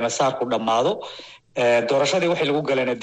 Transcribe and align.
masaarku 0.00 0.44
dhammaado 0.44 1.02
doorashadii 1.88 2.28
wixii 2.28 2.46
lagu 2.46 2.62
galeen 2.62 3.00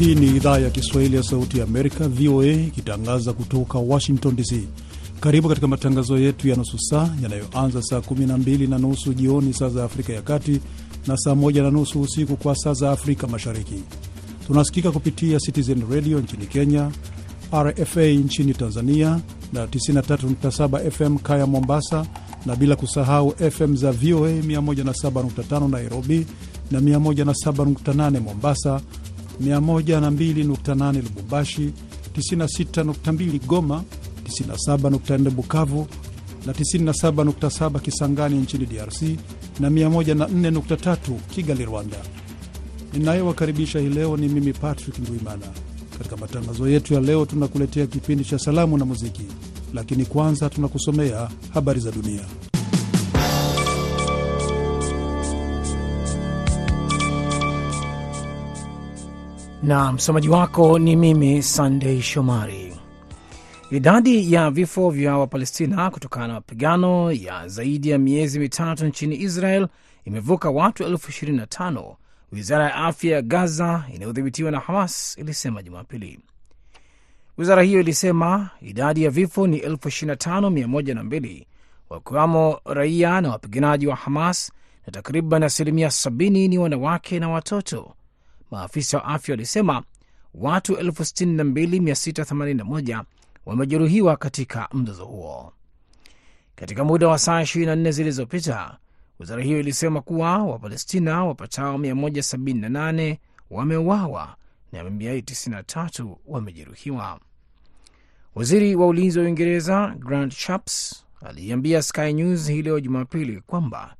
Hii 0.00 0.14
ni 0.14 0.26
idhaa 0.26 0.58
ya 0.58 0.70
Kiswahili 0.70 1.16
ya 1.16 1.22
Sauti 1.22 1.58
ya 1.58 1.64
Amerika, 1.64 2.08
VOA, 2.08 2.46
ikitangaza 2.46 3.32
kutoka 3.32 3.78
Washington 3.78 4.36
DC. 4.36 4.68
Karibu 5.20 5.48
katika 5.48 5.66
matangazo 5.66 6.18
yetu 6.18 6.48
ya 6.48 6.56
nusu 6.56 6.78
saa 6.78 7.08
yanayoanza 7.22 7.82
saa 7.82 7.98
12 7.98 8.68
na 8.68 8.78
nusu 8.78 9.14
jioni 9.14 9.54
saa 9.54 9.68
za 9.68 9.84
Afrika 9.84 10.12
ya 10.12 10.22
Kati 10.22 10.60
na 11.06 11.16
saa 11.16 11.34
moja 11.34 11.62
na 11.62 11.70
nusu 11.70 12.00
usiku 12.00 12.36
kwa 12.36 12.56
saa 12.56 12.72
za 12.72 12.90
Afrika 12.92 13.26
Mashariki. 13.26 13.82
Tunasikika 14.46 14.92
kupitia 14.92 15.38
Citizen 15.38 15.82
Radio 15.90 16.20
nchini 16.20 16.46
Kenya, 16.46 16.90
RFA 17.54 18.02
nchini 18.06 18.54
Tanzania 18.54 19.20
na 19.52 19.66
93.7 19.66 20.90
FM 20.90 21.18
Kaya 21.18 21.46
Mombasa, 21.46 22.06
na 22.46 22.56
bila 22.56 22.76
kusahau 22.76 23.34
FM 23.50 23.76
za 23.76 23.92
VOA 23.92 24.30
107.5 24.30 25.68
Nairobi 25.70 26.26
na 26.70 26.80
107.8 26.80 28.20
Mombasa, 28.20 28.80
102.8 29.42 31.02
Lubumbashi, 31.02 31.72
96.2 32.14 33.46
Goma, 33.46 33.84
97.4 34.24 35.30
Bukavu 35.30 35.86
na 36.46 36.52
97.7 36.52 37.80
Kisangani 37.80 38.36
nchini 38.36 38.66
DRC 38.66 39.02
na 39.60 39.70
104.3 39.70 40.96
Kigali, 41.30 41.64
Rwanda. 41.64 41.96
Ninayewakaribisha 42.92 43.78
hii 43.78 43.88
leo 43.88 44.16
ni 44.16 44.28
mimi 44.28 44.52
Patrick 44.52 44.98
Ndwimana. 44.98 45.46
Katika 45.98 46.16
matangazo 46.16 46.68
yetu 46.68 46.94
ya 46.94 47.00
leo, 47.00 47.26
tunakuletea 47.26 47.86
kipindi 47.86 48.24
cha 48.24 48.38
salamu 48.38 48.78
na 48.78 48.84
muziki, 48.84 49.22
lakini 49.74 50.04
kwanza 50.04 50.50
tunakusomea 50.50 51.28
habari 51.54 51.80
za 51.80 51.90
dunia. 51.92 52.22
na 59.62 59.92
msomaji 59.92 60.28
wako 60.28 60.78
ni 60.78 60.96
mimi 60.96 61.42
Sandei 61.42 62.02
Shomari. 62.02 62.75
Idadi 63.76 64.32
ya 64.32 64.50
vifo 64.50 64.90
vya 64.90 65.16
Wapalestina 65.16 65.90
kutokana 65.90 66.26
na 66.26 66.32
mapigano 66.34 67.12
ya 67.12 67.48
zaidi 67.48 67.90
ya 67.90 67.98
miezi 67.98 68.38
mitatu 68.38 68.86
nchini 68.86 69.16
Israel 69.20 69.68
imevuka 70.04 70.50
watu 70.50 70.84
elfu 70.84 71.10
ishirini 71.10 71.38
na 71.38 71.46
tano, 71.46 71.96
wizara 72.32 72.64
ya 72.64 72.74
afya 72.74 73.14
ya 73.16 73.22
Gaza 73.22 73.84
inayodhibitiwa 73.94 74.50
na 74.50 74.60
Hamas 74.60 75.18
ilisema 75.18 75.62
Jumapili. 75.62 76.20
Wizara 77.36 77.62
hiyo 77.62 77.80
ilisema 77.80 78.50
idadi 78.62 79.02
ya 79.02 79.10
vifo 79.10 79.46
ni 79.46 79.56
elfu 79.58 79.88
ishirini 79.88 80.10
na 80.10 80.16
tano 80.16 80.50
mia 80.50 80.68
moja 80.68 80.94
na 80.94 81.04
mbili, 81.04 81.46
wakiwamo 81.90 82.60
raia 82.64 83.20
na 83.20 83.30
wapiganaji 83.30 83.86
wa 83.86 83.96
Hamas 83.96 84.52
na 84.86 84.92
takriban 84.92 85.42
asilimia 85.42 85.90
sabini 85.90 86.48
ni 86.48 86.58
wanawake 86.58 87.20
na 87.20 87.28
watoto. 87.28 87.94
Maafisa 88.50 88.98
wa 88.98 89.04
afya 89.04 89.32
walisema 89.32 89.82
watu 90.34 90.74
62681 90.74 93.04
wamejeruhiwa 93.46 94.16
katika 94.16 94.68
mzozo 94.72 95.04
huo. 95.04 95.52
Katika 96.54 96.84
muda 96.84 97.08
wa 97.08 97.18
saa 97.18 97.42
24 97.42 97.90
zilizopita, 97.90 98.78
wizara 99.18 99.42
hiyo 99.42 99.60
ilisema 99.60 100.00
kuwa 100.00 100.38
Wapalestina 100.38 101.24
wapatao 101.24 101.78
178 101.78 103.16
wameuawa 103.50 104.36
na 104.72 104.82
293 104.82 106.16
wamejeruhiwa. 106.26 107.20
Waziri 108.34 108.76
wa 108.76 108.86
ulinzi 108.86 109.18
wa 109.18 109.24
Uingereza 109.24 109.94
Grant 109.98 110.32
Shapps 110.32 111.04
aliiambia 111.24 111.82
Sky 111.82 112.12
News 112.12 112.48
hii 112.48 112.62
leo 112.62 112.80
Jumapili 112.80 113.40
kwamba 113.40 113.94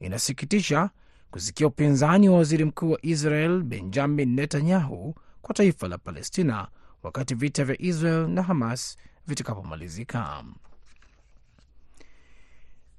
inasikitisha 0.00 0.90
kusikia 1.30 1.66
upinzani 1.66 2.28
wa 2.28 2.38
waziri 2.38 2.64
mkuu 2.64 2.90
wa 2.90 2.98
Israel 3.02 3.62
Benjamin 3.62 4.34
Netanyahu 4.34 5.14
kwa 5.42 5.54
taifa 5.54 5.88
la 5.88 5.98
Palestina 5.98 6.68
wakati 7.02 7.34
vita 7.34 7.64
vya 7.64 7.82
Israel 7.82 8.28
na 8.28 8.42
Hamas 8.42 8.96
vitakapomalizika. 9.26 10.44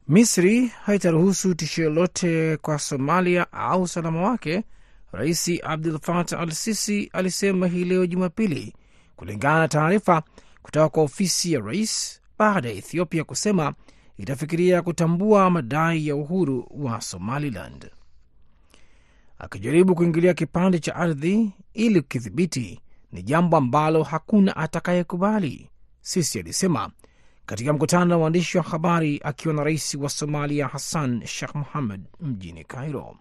Misri 0.08 0.68
haitaruhusu 0.68 1.56
tishio 1.56 1.90
lote 1.90 2.58
kwa 2.58 2.80
Somalia 2.80 3.52
au 3.54 3.82
usalama 3.82 4.22
wake, 4.22 4.64
Rais 5.12 5.52
Abdul 5.64 6.00
Fatah 6.00 6.40
al 6.40 6.52
Sisi 6.52 7.10
alisema 7.14 7.68
hii 7.68 7.86
leo 7.86 8.06
Jumapili, 8.06 8.74
kulingana 9.16 9.60
na 9.60 9.68
taarifa 9.68 10.24
kutoka 10.62 10.90
kwa 10.90 11.04
ofisi 11.04 11.54
ya 11.54 11.60
rais, 11.60 12.22
baada 12.40 12.70
ya 12.70 12.76
Ethiopia 12.76 13.24
kusema 13.24 13.74
itafikiria 14.18 14.82
kutambua 14.82 15.50
madai 15.50 16.08
ya 16.08 16.16
uhuru 16.16 16.68
wa 16.72 17.02
Somaliland. 17.02 17.92
Akijaribu 19.40 19.96
kuingilia 19.96 20.34
kipande 20.34 20.80
cha 20.80 20.96
ardhi 20.96 21.52
ili 21.74 22.02
kukidhibiti 22.02 22.82
ni 23.12 23.24
jambo 23.24 23.58
ambalo 23.58 24.04
hakuna 24.04 24.56
atakayekubali, 24.56 25.70
Sisi 26.02 26.40
alisema 26.40 26.90
katika 27.46 27.74
mkutano 27.74 28.06
na 28.06 28.18
waandishi 28.18 28.58
wa 28.58 28.64
habari 28.64 29.22
akiwa 29.24 29.54
na 29.54 29.64
rais 29.64 29.96
wa 29.96 30.10
Somalia 30.10 30.68
Hassan 30.68 31.26
Sheikh 31.26 31.56
Mohamed 31.56 32.02
mjini 32.22 32.64
Cairo. 32.64 33.18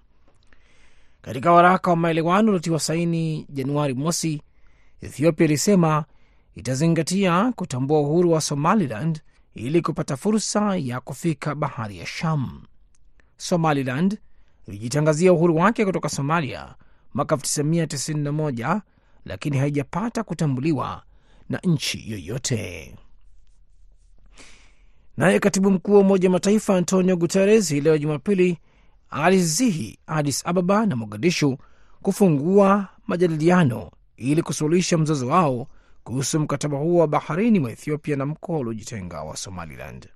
Katika 1.22 1.52
waraka 1.52 1.90
wa 1.90 1.96
maelewano 1.96 2.48
uliotiwa 2.48 2.80
saini 2.80 3.46
Januari 3.48 3.94
mosi, 3.94 4.42
Ethiopia 5.00 5.44
ilisema 5.44 6.04
itazingatia 6.54 7.52
kutambua 7.56 8.00
uhuru 8.00 8.32
wa 8.32 8.40
Somaliland 8.40 9.20
ili 9.54 9.82
kupata 9.82 10.16
fursa 10.16 10.76
ya 10.76 11.00
kufika 11.00 11.54
bahari 11.54 11.98
ya 11.98 12.06
Sham. 12.06 12.62
Somaliland 13.36 14.18
ilijitangazia 14.68 15.32
uhuru 15.32 15.56
wake 15.56 15.84
kutoka 15.84 16.08
Somalia 16.08 16.74
mwaka 17.14 17.34
1991 17.34 18.80
lakini 19.24 19.58
haijapata 19.58 20.22
kutambuliwa 20.22 21.02
na 21.48 21.58
nchi 21.64 22.10
yoyote. 22.10 22.94
Naye 25.16 25.38
katibu 25.40 25.70
mkuu 25.70 25.92
wa 25.94 26.00
Umoja 26.00 26.28
wa 26.28 26.32
Mataifa 26.32 26.76
Antonio 26.76 27.16
Guterres 27.16 27.68
hii 27.68 27.80
leo 27.80 27.98
Jumapili 27.98 28.58
alizihi 29.10 29.98
Addis 30.06 30.46
Ababa 30.46 30.86
na 30.86 30.96
Mogadishu 30.96 31.58
kufungua 32.02 32.88
majadiliano 33.06 33.90
ili 34.16 34.42
kusuluhisha 34.42 34.98
mzozo 34.98 35.26
wao 35.26 35.66
kuhusu 36.04 36.40
mkataba 36.40 36.78
huo 36.78 37.00
wa 37.00 37.08
baharini 37.08 37.60
mwa 37.60 37.70
Ethiopia 37.72 38.16
na 38.16 38.26
mkoa 38.26 38.58
uliojitenga 38.58 39.22
wa 39.22 39.36
Somaliland. 39.36 40.08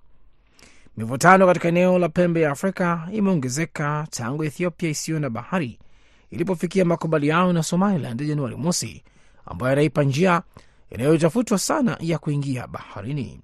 Mivutano 0.96 1.46
katika 1.46 1.68
eneo 1.68 1.98
la 1.98 2.08
pembe 2.08 2.40
ya 2.40 2.50
Afrika 2.50 3.08
imeongezeka 3.12 4.06
tangu 4.10 4.44
Ethiopia 4.44 4.90
isiyo 4.90 5.18
na 5.20 5.30
bahari 5.30 5.78
ilipofikia 6.34 6.84
makubaliano 6.84 7.52
na 7.52 7.62
Somaliland 7.62 8.26
Januari 8.26 8.56
mosi, 8.56 9.04
ambayo 9.46 9.70
yanaipa 9.70 10.02
njia 10.02 10.42
inayotafutwa 10.90 11.58
sana 11.58 11.96
ya 12.00 12.18
kuingia 12.18 12.66
baharini. 12.66 13.40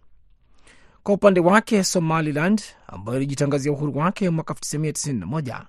Kwa 1.02 1.14
upande 1.14 1.40
wake, 1.40 1.84
Somaliland 1.84 2.62
ambayo 2.86 3.16
ilijitangazia 3.18 3.72
uhuru 3.72 3.98
wake 3.98 4.30
mwaka 4.30 4.54
1991 4.54 5.66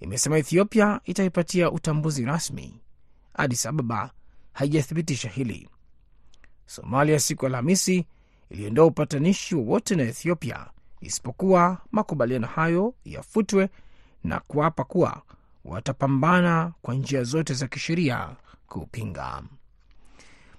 imesema 0.00 0.38
Ethiopia 0.38 1.00
itaipatia 1.04 1.70
utambuzi 1.70 2.24
rasmi. 2.24 2.80
Adis 3.34 3.66
Ababa 3.66 4.10
haijathibitisha 4.52 5.28
hili. 5.28 5.68
Somalia 6.66 7.20
siku 7.20 7.44
ya 7.44 7.48
Alhamisi 7.48 8.06
iliondoa 8.50 8.86
upatanishi 8.86 9.54
wowote 9.54 9.94
na 9.96 10.02
Ethiopia 10.02 10.66
isipokuwa 11.00 11.78
makubaliano 11.92 12.46
hayo 12.46 12.94
yafutwe 13.04 13.68
na 14.24 14.40
kuapa 14.40 14.84
kuwa 14.84 15.22
watapambana 15.66 16.72
kwa 16.82 16.94
njia 16.94 17.22
zote 17.22 17.54
za 17.54 17.66
kisheria 17.68 18.28
kupinga. 18.66 19.42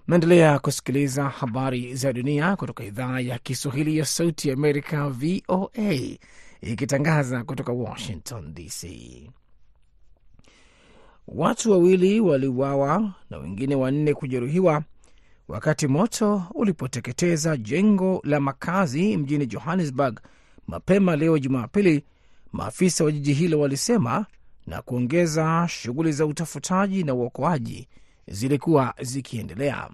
Naendelea 0.08 0.60
kusikiliza 0.60 1.24
habari 1.30 1.96
za 1.96 2.14
dunia 2.14 2.56
kutoka 2.56 2.84
idhaa 2.84 3.20
ya 3.20 3.40
Kiswahili 3.40 3.98
ya 3.98 4.06
Sauti 4.06 4.48
ya 4.48 4.54
Amerika, 4.54 5.10
VOA, 5.10 6.18
ikitangaza 6.62 7.44
kutoka 7.44 7.72
Washington 7.72 8.54
DC. 8.54 8.88
Watu 11.28 11.72
wawili 11.72 12.20
waliuawa 12.20 13.14
na 13.30 13.38
wengine 13.38 13.76
wanne 13.76 14.14
kujeruhiwa 14.14 14.84
wakati 15.48 15.88
moto 15.88 16.44
ulipoteketeza 16.54 17.58
jengo 17.58 18.22
la 18.24 18.40
makazi 18.40 19.18
mjini 19.18 19.46
Johannesburg 19.46 20.20
mapema 20.68 21.16
leo 21.16 21.40
Jumapili, 21.40 22.04
maafisa 22.52 23.04
wa 23.04 23.12
jiji 23.12 23.34
hilo 23.34 23.60
walisema, 23.60 24.26
na 24.68 24.82
kuongeza 24.82 25.68
shughuli 25.70 26.12
za 26.12 26.26
utafutaji 26.26 27.04
na 27.04 27.14
uokoaji 27.14 27.88
zilikuwa 28.28 28.94
zikiendelea. 29.02 29.90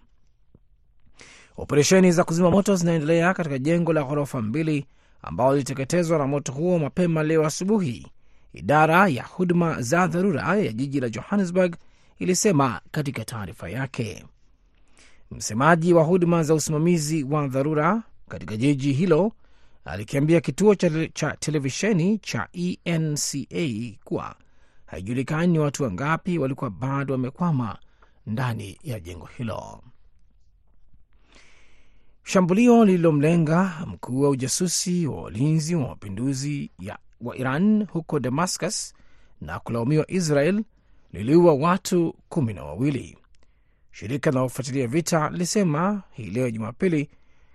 Operesheni 1.58 2.12
za 2.12 2.24
kuzima 2.24 2.52
moto 2.52 2.76
zinaendelea 2.76 3.34
katika 3.34 3.58
jengo 3.58 3.94
la 3.94 4.04
ghorofa 4.04 4.42
mbili 4.42 4.86
ambalo 5.22 5.52
liliteketezwa 5.52 6.18
na 6.18 6.28
moto 6.28 6.52
huo 6.52 6.80
mapema 6.80 7.24
leo 7.24 7.46
asubuhi. 7.46 8.08
Idara 8.54 9.08
ya 9.08 9.24
huduma 9.24 9.82
za 9.82 10.08
dharura 10.08 10.56
ya 10.56 10.72
jiji 10.72 11.00
la 11.00 11.10
Johannesburg 11.10 11.76
ilisema 12.20 12.82
katika 12.92 13.26
taarifa 13.26 13.70
yake. 13.70 14.26
Msemaji 15.32 15.94
wa 15.94 16.04
huduma 16.04 16.44
za 16.44 16.54
usimamizi 16.54 17.24
wa 17.24 17.48
dharura 17.48 18.04
katika 18.30 18.58
jiji 18.58 18.94
hilo 18.94 19.32
alikiambia 19.86 20.42
kituo 20.42 20.76
cha, 20.76 21.08
cha 21.14 21.38
televisheni 21.40 22.18
cha 22.18 22.48
ENCA 22.54 23.98
kuwa 24.04 24.36
haijulikani 24.94 25.54
ni 25.54 25.60
watu 25.60 25.84
wangapi 25.84 26.38
walikuwa 26.40 26.70
bado 26.70 27.14
wamekwama 27.14 27.78
ndani 28.28 28.78
ya 28.84 29.00
jengo 29.00 29.26
hilo. 29.38 29.84
Shambulio 32.24 32.86
lililomlenga 32.86 33.86
mkuu 33.88 34.22
wa 34.22 34.30
ujasusi 34.30 35.08
wa 35.08 35.22
walinzi 35.22 35.76
wa 35.76 35.88
mapinduzi 35.88 36.72
wa 37.22 37.38
Iran 37.38 37.86
huko 37.86 38.20
Damascus 38.20 38.94
na 39.42 39.60
kulaumiwa 39.60 40.12
Israel 40.12 40.64
liliua 41.14 41.54
watu 41.54 42.16
kumi 42.30 42.54
na 42.54 42.64
wawili. 42.64 43.18
Shirika 43.92 44.30
linalofuatilia 44.30 44.88
vita 44.88 45.30
lilisema 45.30 46.04
hii 46.12 46.30
leo 46.30 46.52
Jumapili 46.52 47.10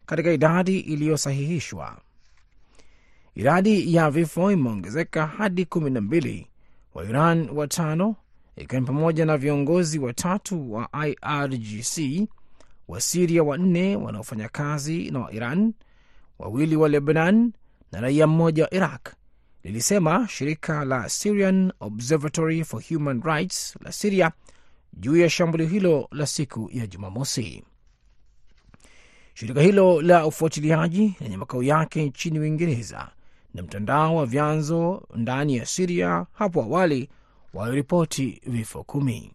katika 0.06 0.32
idadi 0.32 0.80
iliyosahihishwa. 0.80 1.98
Idadi 3.34 3.94
ya 3.94 4.10
vifo 4.10 4.52
imeongezeka 4.52 5.26
hadi 5.26 5.64
kumi 5.64 5.90
na 5.90 6.00
mbili, 6.00 6.46
wa 6.94 7.04
Iran 7.04 7.50
watano 7.50 8.16
ikiwa 8.56 8.80
ni 8.80 8.86
pamoja 8.86 9.26
na 9.26 9.36
viongozi 9.38 9.98
watatu 9.98 10.72
wa 10.72 10.88
IRGC, 11.06 12.28
wa 12.88 13.00
Siria 13.00 13.42
wanne 13.42 13.96
wanaofanya 13.96 14.48
kazi 14.48 15.10
na 15.10 15.18
wa 15.20 15.32
Iran, 15.32 15.72
wawili 16.38 16.76
wa 16.76 16.88
Lebanon 16.88 17.52
na 17.92 18.00
raia 18.00 18.26
mmoja 18.26 18.64
wa 18.64 18.74
Iraq, 18.74 19.08
lilisema 19.64 20.28
shirika 20.28 20.84
la 20.84 21.08
Syrian 21.08 21.72
Observatory 21.80 22.64
for 22.64 22.82
Human 22.88 23.22
Rights 23.22 23.76
la 23.80 23.92
Siria 23.92 24.32
juu 24.92 25.16
ya 25.16 25.30
shambulio 25.30 25.66
hilo 25.66 26.08
la 26.12 26.26
siku 26.26 26.70
ya 26.72 26.86
Jumamosi. 26.86 27.64
Shirika 29.34 29.62
hilo 29.62 30.02
la 30.02 30.26
ufuatiliaji 30.26 31.14
lenye 31.20 31.36
makao 31.36 31.62
yake 31.62 32.04
nchini 32.04 32.38
Uingereza 32.38 33.08
na 33.54 33.62
mtandao 33.62 34.16
wa 34.16 34.26
vyanzo 34.26 35.08
ndani 35.14 35.56
ya 35.56 35.66
Siria 35.66 36.26
hapo 36.32 36.62
awali 36.62 37.08
waliripoti 37.54 38.40
vifo 38.46 38.84
kumi. 38.84 39.32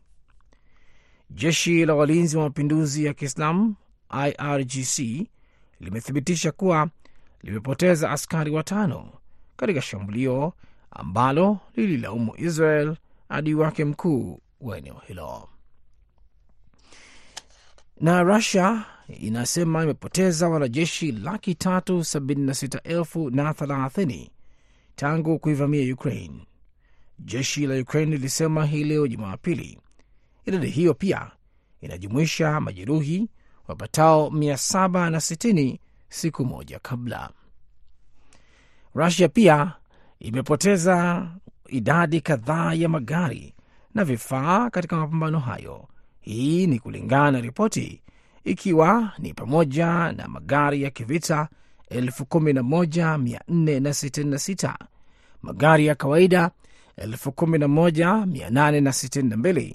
Jeshi 1.29 1.85
la 1.85 1.95
walinzi 1.95 2.37
wa 2.37 2.43
mapinduzi 2.43 3.05
ya 3.05 3.13
Kiislamu 3.13 3.75
IRGC 4.27 5.27
limethibitisha 5.79 6.51
kuwa 6.51 6.89
limepoteza 7.41 8.11
askari 8.11 8.51
watano 8.51 9.09
katika 9.57 9.81
shambulio 9.81 10.53
ambalo 10.91 11.57
lililaumu 11.75 12.33
Israel, 12.37 12.95
adui 13.29 13.53
wake 13.53 13.85
mkuu 13.85 14.39
wa 14.61 14.77
eneo 14.77 15.01
hilo. 15.07 15.49
Na 18.01 18.23
Rusia 18.23 18.85
inasema 19.07 19.83
imepoteza 19.83 20.49
wanajeshi 20.49 21.11
laki 21.11 21.55
tatu 21.55 22.03
sabini 22.03 22.45
na 22.45 22.53
sita 22.53 22.81
elfu 22.83 23.29
na 23.29 23.53
thelathini 23.53 24.31
tangu 24.95 25.39
kuivamia 25.39 25.93
Ukraine. 25.93 26.47
Jeshi 27.19 27.67
la 27.67 27.75
Ukraine 27.81 28.11
lilisema 28.11 28.65
hii 28.65 28.83
leo 28.83 29.07
Jumapili. 29.07 29.79
Idadi 30.45 30.67
hiyo 30.69 30.93
pia 30.93 31.31
inajumuisha 31.81 32.59
majeruhi 32.59 33.29
wapatao 33.67 34.27
760 34.29 35.79
siku 36.09 36.45
moja 36.45 36.79
kabla. 36.79 37.29
Rusia 38.95 39.29
pia 39.29 39.71
imepoteza 40.19 41.27
idadi 41.67 42.21
kadhaa 42.21 42.73
ya 42.73 42.89
magari 42.89 43.53
na 43.93 44.05
vifaa 44.05 44.69
katika 44.69 44.95
mapambano 44.97 45.39
hayo. 45.39 45.87
Hii 46.23 46.67
ni 46.67 46.79
kulingana 46.79 47.31
na 47.31 47.41
ripoti, 47.41 48.01
ikiwa 48.43 49.11
ni 49.19 49.33
pamoja 49.33 50.11
na 50.11 50.27
magari 50.27 50.81
ya 50.83 50.89
kivita 50.89 51.47
11466 51.91 54.75
magari 55.41 55.85
ya 55.85 55.95
kawaida 55.95 56.51
11862 56.97 59.73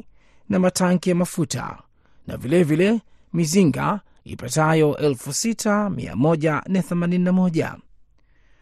na 0.49 0.59
matanki 0.59 1.09
ya 1.11 1.15
mafuta 1.15 1.79
na 2.27 2.37
vilevile 2.37 2.87
vile, 2.91 3.01
mizinga 3.33 4.01
ipatayo 4.25 4.93
6181. 4.93 7.77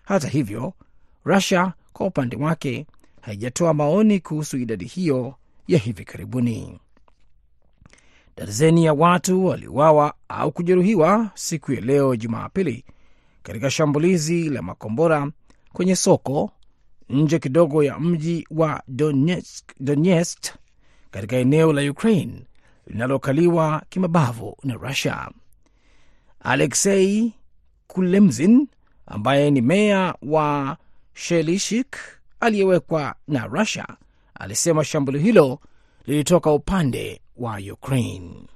Hata 0.04 0.28
hivyo, 0.28 0.72
Rusia 1.24 1.72
kwa 1.92 2.06
upande 2.06 2.36
wake 2.36 2.86
haijatoa 3.20 3.74
maoni 3.74 4.20
kuhusu 4.20 4.58
idadi 4.58 4.84
hiyo 4.84 5.34
ya 5.68 5.78
hivi 5.78 6.04
karibuni. 6.04 6.80
Darzeni 8.36 8.84
ya 8.84 8.92
watu 8.92 9.46
waliuawa 9.46 10.14
au 10.28 10.52
kujeruhiwa 10.52 11.30
siku 11.34 11.72
ya 11.72 11.80
leo 11.80 12.16
Jumapili 12.16 12.84
katika 13.42 13.70
shambulizi 13.70 14.48
la 14.48 14.62
makombora 14.62 15.30
kwenye 15.72 15.96
soko 15.96 16.50
nje 17.08 17.38
kidogo 17.38 17.82
ya 17.82 17.98
mji 17.98 18.46
wa 18.50 18.82
Donetsk, 18.88 19.64
Donetsk 19.80 20.44
katika 21.10 21.36
eneo 21.36 21.72
la 21.72 21.90
Ukraine 21.90 22.42
linalokaliwa 22.86 23.82
kimabavu 23.88 24.56
na 24.64 24.74
Rusia. 24.74 25.30
Aleksei 26.40 27.32
Kulemzin 27.86 28.68
ambaye 29.06 29.50
ni 29.50 29.60
meya 29.60 30.14
wa 30.22 30.76
Shelishik 31.14 31.96
aliyewekwa 32.40 33.14
na 33.28 33.46
Rusia 33.46 33.86
alisema 34.34 34.84
shambulio 34.84 35.20
hilo 35.20 35.58
lilitoka 36.06 36.50
upande 36.52 37.20
wa 37.36 37.58
Ukraine. 37.72 38.48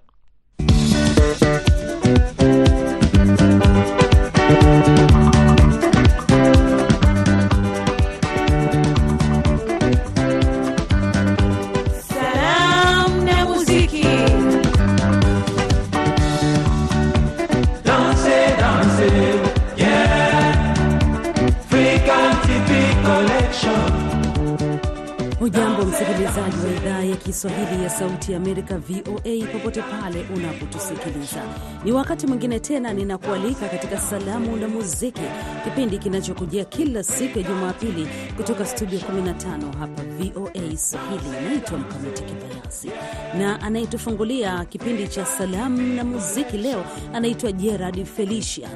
Hujambo 25.41 25.85
msikilizaji 25.85 26.57
wa 26.67 26.73
idhaa 26.77 27.03
ya 27.05 27.17
Kiswahili 27.17 27.83
ya 27.85 27.91
Sauti 27.91 28.33
ya 28.33 28.39
Amerika, 28.39 28.79
VOA, 28.79 29.47
popote 29.53 29.83
pale 29.83 30.27
unapotusikiliza. 30.37 31.43
Ni 31.85 31.93
wakati 31.93 32.27
mwingine 32.27 32.61
tena 32.61 32.93
ninakualika 32.93 33.69
katika 33.69 33.99
Salamu 33.99 34.57
na 34.57 34.69
Muziki, 34.69 35.21
kipindi 35.65 35.99
kinachokujia 35.99 36.65
kila 36.65 37.03
siku 37.05 37.39
ya 37.39 37.45
Jumapili 37.49 38.09
kutoka 38.37 38.67
studio 38.67 38.99
15 38.99 39.79
hapa 39.79 40.03
VOA 40.03 40.77
Swahili. 40.77 41.49
Naitwa 41.49 41.79
Mkamiti 41.79 42.23
Kibayasi 42.23 42.91
na 43.39 43.61
anayetufungulia 43.63 44.65
kipindi 44.65 45.09
cha 45.09 45.27
Salamu 45.27 45.83
na 45.95 46.05
Muziki 46.05 46.57
leo 46.59 46.85
anaitwa 47.15 47.53
Gerard 47.53 48.05
Felician. 48.05 48.71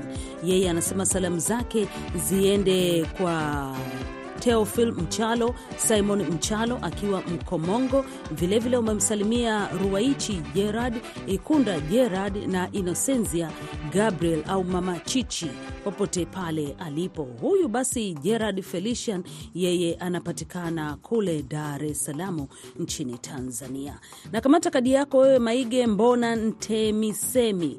Yeye 0.44 0.70
anasema 0.70 1.06
salamu 1.06 1.38
zake 1.38 1.88
ziende 2.28 3.04
kwa 3.16 3.66
Teofil 4.48 4.92
Mchalo, 4.92 5.54
Simon 5.76 6.22
Mchalo 6.22 6.78
akiwa 6.82 7.20
Mkomongo. 7.20 8.04
Vilevile 8.30 8.76
umemsalimia 8.76 9.68
Ruwaichi 9.68 10.42
Gerard, 10.54 10.94
Ikunda 11.26 11.80
Gerard 11.80 12.36
na 12.36 12.72
Inosenzia 12.72 13.50
Gabriel 13.92 14.42
au 14.48 14.64
Mama 14.64 14.98
Chichi 14.98 15.50
popote 15.84 16.26
pale 16.26 16.76
alipo. 16.78 17.22
Huyu 17.40 17.68
basi 17.68 18.14
Gerard 18.14 18.62
Felician, 18.62 19.24
yeye 19.54 19.94
anapatikana 19.94 20.96
kule 21.02 21.42
Dar 21.42 21.84
es 21.84 22.04
Salaam 22.04 22.46
nchini 22.78 23.18
Tanzania. 23.18 24.00
Na 24.32 24.40
kamata 24.40 24.70
kadi 24.70 24.92
yako 24.92 25.18
wewe, 25.18 25.38
Maige 25.38 25.86
Mbona 25.86 26.36
Ntemisemi. 26.36 27.78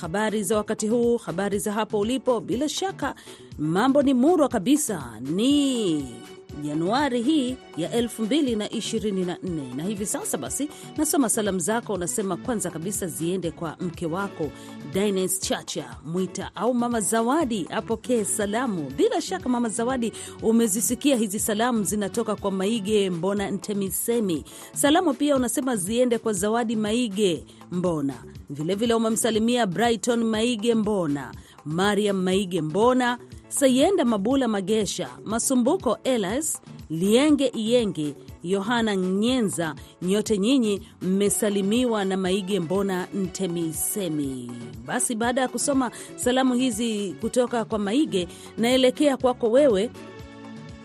Habari 0.00 0.42
za 0.42 0.56
wakati 0.56 0.88
huu, 0.88 1.16
habari 1.16 1.58
za 1.58 1.72
hapo 1.72 1.98
ulipo. 2.00 2.40
Bila 2.40 2.68
shaka 2.68 3.14
mambo 3.58 4.02
ni 4.02 4.14
murwa 4.14 4.48
kabisa, 4.48 5.02
ni 5.20 6.14
Januari 6.62 7.22
hii 7.22 7.56
ya 7.76 8.00
2024 8.02 9.76
na 9.76 9.82
hivi 9.84 10.06
sasa 10.06 10.38
basi 10.38 10.68
nasoma 10.96 11.28
salamu 11.28 11.58
zako. 11.58 11.92
Unasema 11.92 12.36
kwanza 12.36 12.70
kabisa 12.70 13.06
ziende 13.06 13.50
kwa 13.50 13.76
mke 13.80 14.06
wako 14.06 14.50
Dines 14.92 15.40
Chacha 15.40 15.96
Mwita 16.04 16.50
au 16.56 16.74
Mama 16.74 17.00
Zawadi, 17.00 17.66
apokee 17.70 18.24
salamu. 18.24 18.90
Bila 18.96 19.20
shaka 19.20 19.48
Mama 19.48 19.68
Zawadi, 19.68 20.12
umezisikia 20.42 21.16
hizi 21.16 21.38
salamu 21.40 21.84
zinatoka 21.84 22.36
kwa 22.36 22.50
Maige 22.50 23.10
Mbona 23.10 23.50
Ntemisemi. 23.50 24.44
Salamu 24.74 25.14
pia 25.14 25.36
unasema 25.36 25.76
ziende 25.76 26.18
kwa 26.18 26.32
Zawadi 26.32 26.76
Maige 26.76 27.44
Mbona, 27.72 28.14
vilevile 28.50 28.94
umemsalimia 28.94 29.66
Brighton 29.66 30.24
Maige 30.24 30.74
Mbona, 30.74 31.34
Mariam 31.64 32.22
Maige 32.22 32.60
Mbona, 32.62 33.18
Sayenda 33.58 34.04
Mabula 34.04 34.48
Magesha, 34.48 35.08
Masumbuko 35.24 35.98
Elas 36.04 36.60
Lienge 36.90 37.46
Iyenge, 37.54 38.14
Yohana 38.42 38.96
Nyenza, 38.96 39.74
nyote 40.02 40.38
nyinyi 40.38 40.80
mmesalimiwa 41.02 42.04
na 42.04 42.16
Maige 42.16 42.60
Mbona 42.60 43.06
Ntemisemi. 43.14 44.50
Basi 44.86 45.14
baada 45.14 45.40
ya 45.40 45.48
kusoma 45.48 45.90
salamu 46.16 46.54
hizi 46.54 47.14
kutoka 47.20 47.64
kwa 47.64 47.78
Maige, 47.78 48.28
naelekea 48.58 49.16
kwako 49.16 49.50
wewe, 49.50 49.90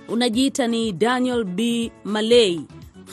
unajiita 0.09 0.67
ni 0.67 0.91
Daniel 0.91 1.43
B. 1.43 1.91
Malei 2.03 2.61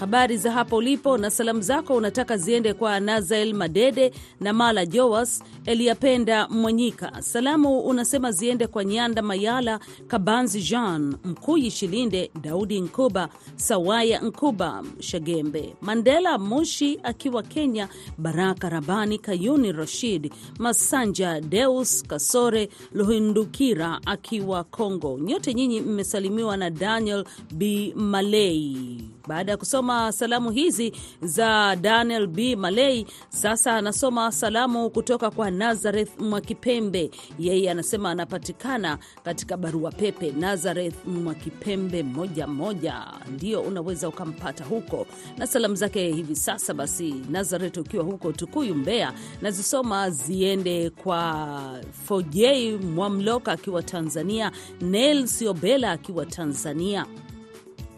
habari 0.00 0.36
za 0.36 0.52
hapo 0.52 0.76
ulipo, 0.76 1.18
na 1.18 1.30
salamu 1.30 1.60
zako 1.60 1.94
unataka 1.94 2.36
ziende 2.36 2.74
kwa 2.74 3.00
Nazael 3.00 3.54
Madede 3.54 4.12
na 4.40 4.52
Mala 4.52 4.86
Joas, 4.86 5.42
Eliapenda 5.66 6.48
Mwanyika. 6.48 7.22
Salamu 7.22 7.80
unasema 7.80 8.32
ziende 8.32 8.66
kwa 8.66 8.84
Nyanda 8.84 9.22
Mayala, 9.22 9.80
Kabanzi 10.08 10.62
Jean 10.62 11.16
Mkuyi, 11.24 11.70
Shilinde 11.70 12.30
Daudi 12.40 12.80
Nkuba, 12.80 13.28
Sawaya 13.56 14.20
Nkuba, 14.20 14.82
Shagembe 15.00 15.74
Mandela 15.80 16.38
Mushi 16.38 17.00
akiwa 17.02 17.42
Kenya, 17.42 17.88
Baraka 18.18 18.68
Rabani, 18.68 19.18
Kayuni 19.18 19.72
Rashid 19.72 20.32
Masanja, 20.58 21.40
Deus 21.40 22.02
Kasore 22.06 22.68
Luhindukira 22.92 24.00
akiwa 24.06 24.64
Kongo. 24.64 25.18
Nyote 25.18 25.54
nyinyi 25.54 25.80
mmesalimiwa 25.80 26.56
na 26.56 26.70
Daniel 26.70 27.24
B 27.54 27.92
Malei. 27.96 29.00
Baada 29.26 29.52
ya 29.52 29.58
kusoma 29.58 30.12
salamu 30.12 30.50
hizi 30.50 30.92
za 31.22 31.76
Daniel 31.76 32.26
B 32.26 32.56
Malei, 32.56 33.06
sasa 33.28 33.76
anasoma 33.76 34.32
salamu 34.32 34.90
kutoka 34.90 35.30
kwa 35.30 35.50
Nazareth 35.50 36.20
Mwakipembe. 36.20 37.10
Yeye 37.38 37.70
anasema 37.70 38.10
anapatikana 38.10 38.98
katika 39.24 39.56
barua 39.56 39.90
pepe 39.90 40.32
Nazareth 40.32 40.94
Mwakipembe 41.06 42.02
moja 42.02 42.46
moja, 42.46 43.02
ndio 43.34 43.60
unaweza 43.60 44.08
ukampata 44.08 44.64
huko 44.64 45.06
na 45.38 45.46
salamu 45.46 45.74
zake 45.74 46.12
hivi 46.12 46.36
sasa. 46.36 46.74
Basi 46.74 47.14
Nazareth, 47.30 47.76
ukiwa 47.76 48.04
huko 48.04 48.32
Tukuyu, 48.32 48.74
Mbeya, 48.74 49.12
nazisoma 49.42 50.10
ziende 50.10 50.90
kwa 50.90 51.80
Fojei 52.06 52.76
Mwamloka 52.76 53.52
akiwa 53.52 53.82
Tanzania, 53.82 54.52
Nel 54.80 55.26
Siobela 55.26 55.90
akiwa 55.92 56.26
Tanzania. 56.26 57.06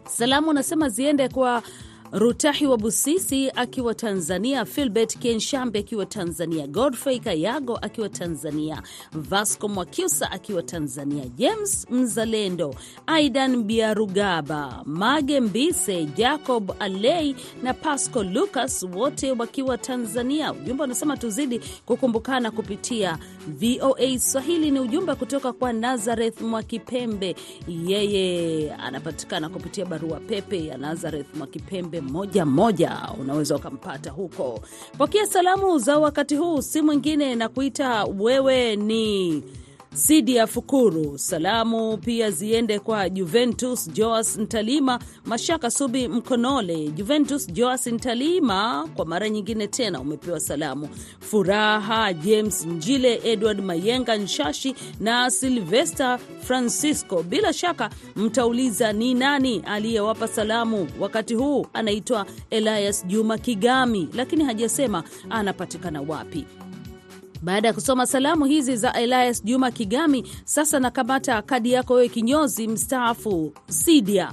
Salamu 0.09 0.51
anasema 0.51 0.89
ziende 0.89 1.29
kwa 1.29 1.63
Rutahi 2.13 2.67
wa 2.67 2.77
Busisi 2.77 3.51
akiwa 3.51 3.95
Tanzania, 3.95 4.65
Filbert 4.65 5.19
Kenshambi 5.19 5.79
akiwa 5.79 6.07
Tanzania, 6.07 6.67
Godfrey 6.67 7.19
Kayago 7.21 7.77
akiwa 7.77 8.09
Tanzania, 8.09 8.83
Vasco 9.13 9.69
Mwakyusa 9.69 10.31
akiwa 10.31 10.63
Tanzania, 10.63 11.25
James 11.37 11.87
Mzalendo, 11.91 12.75
Aidan 13.07 13.63
Biarugaba, 13.63 14.83
Mage 14.87 15.41
Mbise, 15.41 16.05
Jacob 16.05 16.73
Alei 16.79 17.37
na 17.63 17.75
Pasco 17.75 18.23
Lucas, 18.23 18.83
wote 18.95 19.33
wakiwa 19.33 19.79
Tanzania. 19.79 20.53
Ujumbe 20.53 20.83
unasema 20.85 21.17
tuzidi 21.17 21.61
kukumbukana 21.87 22.51
kupitia 22.51 23.19
VOA 23.49 24.19
Swahili. 24.19 24.71
Ni 24.71 24.81
ujumbe 24.81 25.15
kutoka 25.15 25.53
kwa 25.53 25.73
Nazareth 25.73 26.41
Mwakipembe, 26.41 27.37
yeye 27.69 28.73
anapatikana 28.75 29.49
kupitia 29.49 29.85
barua 29.87 30.21
pepe 30.21 30.67
ya 30.67 30.79
Nazareth 30.79 31.27
Mwakipembe 31.35 31.98
moja 32.01 32.45
moja, 32.47 32.99
unaweza 33.21 33.57
ukampata 33.57 34.11
huko. 34.11 34.61
Pokea 34.99 35.27
salamu 35.27 35.79
za 35.79 35.99
wakati 35.99 36.37
huu, 36.37 36.63
si 36.63 36.83
mwingine 36.83 37.35
na 37.35 37.49
kuita 37.49 38.05
wewe 38.05 38.77
ni 38.77 39.43
Sidi 39.95 40.37
ya 40.37 40.47
Fukuru. 40.47 41.19
Salamu 41.19 41.97
pia 41.99 42.31
ziende 42.31 42.79
kwa 42.79 43.09
Juventus 43.09 43.91
Joas 43.93 44.39
Ntalima, 44.39 44.99
Mashaka 45.25 45.71
Subi 45.71 46.09
Mkonole. 46.09 46.89
Juventus 46.89 47.47
Joas 47.53 47.87
Ntalima, 47.87 48.89
kwa 48.97 49.07
mara 49.07 49.29
nyingine 49.29 49.67
tena 49.67 50.01
umepewa 50.01 50.41
salamu. 50.41 50.89
Furaha 51.21 52.13
James 52.13 52.67
Njile, 52.67 53.21
Edward 53.25 53.61
Mayenga 53.65 54.17
Nshashi 54.17 54.75
na 55.01 55.31
Silvester 55.31 56.19
Francisco. 56.41 57.23
Bila 57.23 57.53
shaka 57.53 57.91
mtauliza 58.17 58.93
ni 58.93 59.15
nani 59.15 59.63
aliyewapa 59.67 60.29
salamu 60.29 60.89
wakati 61.01 61.35
huu. 61.35 61.67
Anaitwa 61.73 62.27
Elias 62.51 63.07
Juma 63.07 63.39
Kigami, 63.39 64.09
lakini 64.15 64.45
hajasema 64.45 65.03
anapatikana 65.31 66.01
wapi. 66.01 66.47
Baada 67.43 67.69
ya 67.69 67.75
kusoma 67.75 68.07
salamu 68.07 68.45
hizi 68.45 68.77
za 68.77 68.93
Elias 68.93 69.45
Juma 69.45 69.71
Kigami, 69.71 70.25
sasa 70.45 70.81
nakamata 70.81 71.43
kadi 71.43 71.73
yako 71.73 71.95
wewe, 71.95 72.09
kinyozi 72.09 72.69
mstaafu 72.69 73.53
Sidia. 73.69 74.33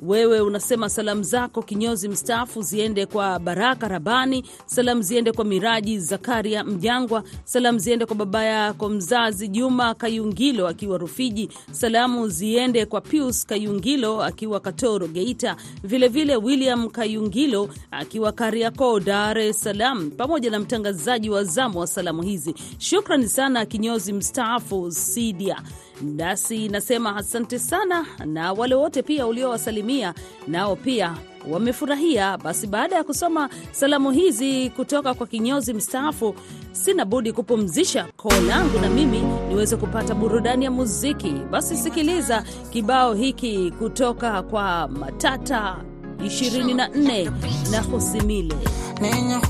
Wewe 0.00 0.40
unasema 0.40 0.88
salamu 0.88 1.22
zako 1.22 1.62
kinyozi 1.62 2.08
mstaafu 2.08 2.62
ziende 2.62 3.06
kwa 3.06 3.38
Baraka 3.38 3.88
Rabani, 3.88 4.44
salamu 4.66 5.02
ziende 5.02 5.32
kwa 5.32 5.44
Miraji 5.44 5.98
Zakaria 6.00 6.64
Mjangwa, 6.64 7.22
salamu 7.44 7.78
ziende 7.78 8.06
kwa 8.06 8.16
baba 8.16 8.44
yako 8.44 8.88
mzazi 8.88 9.48
Juma 9.48 9.94
Kayungilo 9.94 10.68
akiwa 10.68 10.98
Rufiji, 10.98 11.48
salamu 11.72 12.28
ziende 12.28 12.86
kwa 12.86 13.00
Pius 13.00 13.46
Kayungilo 13.46 14.22
akiwa 14.22 14.60
Katoro 14.60 15.06
Geita, 15.08 15.56
vilevile 15.84 16.08
vile 16.08 16.36
William 16.36 16.88
Kayungilo 16.90 17.68
akiwa 17.90 18.32
Kariakoo 18.32 19.00
Dar 19.00 19.38
es 19.38 19.60
Salaam, 19.60 20.10
pamoja 20.10 20.50
na 20.50 20.58
mtangazaji 20.58 21.30
wa 21.30 21.44
zamu 21.44 21.78
wa 21.78 21.86
salamu 21.86 22.22
hizi. 22.22 22.54
Shukrani 22.78 23.28
sana 23.28 23.66
kinyozi 23.66 24.12
mstaafu 24.12 24.90
Sidia. 24.92 25.62
Basi 26.02 26.68
nasema 26.68 27.16
asante 27.16 27.58
sana, 27.58 28.06
na 28.26 28.52
wale 28.52 28.74
wote 28.74 29.02
pia 29.02 29.26
uliowasalimia 29.26 30.14
nao 30.48 30.76
pia 30.76 31.14
wamefurahia. 31.50 32.38
Basi 32.38 32.66
baada 32.66 32.96
ya 32.96 33.04
kusoma 33.04 33.48
salamu 33.72 34.10
hizi 34.10 34.70
kutoka 34.70 35.14
kwa 35.14 35.26
kinyozi 35.26 35.74
mstaafu, 35.74 36.34
sina 36.72 37.04
budi 37.04 37.32
kupumzisha 37.32 38.06
koo 38.16 38.40
langu 38.48 38.78
na 38.78 38.88
mimi 38.90 39.18
niweze 39.48 39.76
kupata 39.76 40.14
burudani 40.14 40.64
ya 40.64 40.70
muziki. 40.70 41.32
Basi 41.50 41.76
sikiliza 41.76 42.44
kibao 42.72 43.14
hiki 43.14 43.70
kutoka 43.78 44.42
kwa 44.42 44.88
Matata 44.88 45.76
24 46.18 47.30
na 47.70 47.80
Husimile 47.82 48.56
nenya 49.00 49.40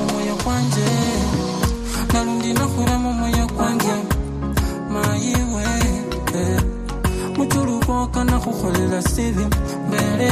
lukali 0.00 0.12
mumwoyo 0.12 0.34
kwanje 0.44 0.86
nalundi 2.12 2.52
nakhula 2.52 2.98
mumwoyo 2.98 3.46
kwanje 3.46 3.94
mayiwe 4.92 5.64
muchulukoka 7.36 8.24
nakhukholela 8.24 9.02
sibi 9.02 9.46
mbele. 9.88 10.30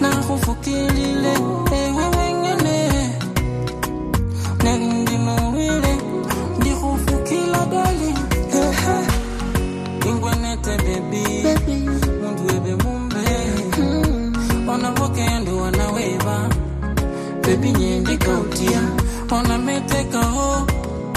Nakhufukilile 0.00 1.32
ewe 1.72 2.04
wengene 2.16 2.78
nalundi 4.64 5.16
nowile 5.18 5.98
ndikhufukila 6.58 7.66
dali 7.66 8.14
ingwenete 10.08 10.76
bebi. 10.84 11.24
Mundu 12.22 12.42
webe 12.46 12.82
mumbe 12.82 13.16
wanavokendo 17.46 17.46
wanaweva 17.46 17.46
bebi 17.46 17.72
nyendikautia 17.72 18.82
wanametekaho 19.30 20.66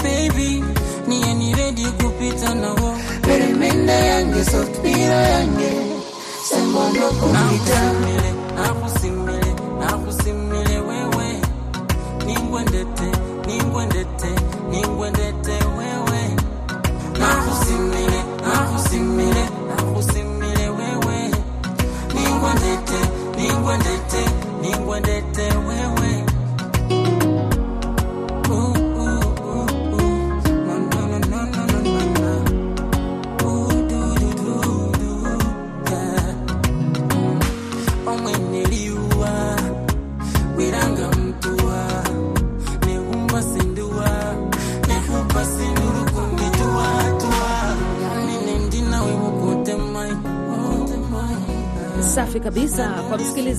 baby. 0.02 0.64
Niye 1.08 1.34
ni 1.34 1.54
redi 1.54 1.84
kupita 1.84 2.54
nawo 2.54 2.96
peremende 3.22 3.92
yange 3.92 4.44
softbiro 4.44 5.14
yange. 5.14 5.70
Sembondokuita 6.48 7.92
nakusimile 7.92 8.34
nakusimile 8.54 9.19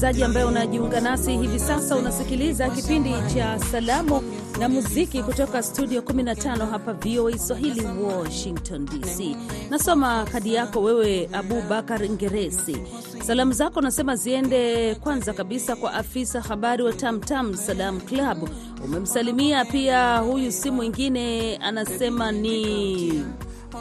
msikilizaji 0.01 0.23
ambaye 0.23 0.45
unajiunga 0.45 1.01
nasi 1.01 1.37
hivi 1.37 1.59
sasa, 1.59 1.95
unasikiliza 1.95 2.69
kipindi 2.69 3.13
cha 3.33 3.59
salamu 3.59 4.21
na 4.59 4.69
muziki 4.69 5.23
kutoka 5.23 5.63
studio 5.63 6.01
15 6.01 6.69
hapa 6.69 6.93
VOA 6.93 7.37
Swahili, 7.37 7.85
Washington 8.03 8.85
DC. 8.85 9.35
Nasoma 9.69 10.25
kadi 10.31 10.53
yako 10.53 10.81
wewe, 10.81 11.29
Abubakar 11.33 12.09
Ngeresi. 12.09 12.77
Salamu 13.23 13.53
zako 13.53 13.81
nasema 13.81 14.15
ziende 14.15 14.95
kwanza 14.95 15.33
kabisa 15.33 15.75
kwa 15.75 15.93
afisa 15.93 16.41
habari 16.41 16.83
wa 16.83 16.93
Tamtam 16.93 17.53
Salam 17.55 18.01
Club. 18.01 18.49
Umemsalimia 18.85 19.65
pia, 19.65 20.17
huyu 20.17 20.51
si 20.51 20.71
mwingine, 20.71 21.55
anasema 21.57 22.31
ni 22.31 23.23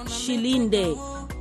Shilinde 0.07 0.97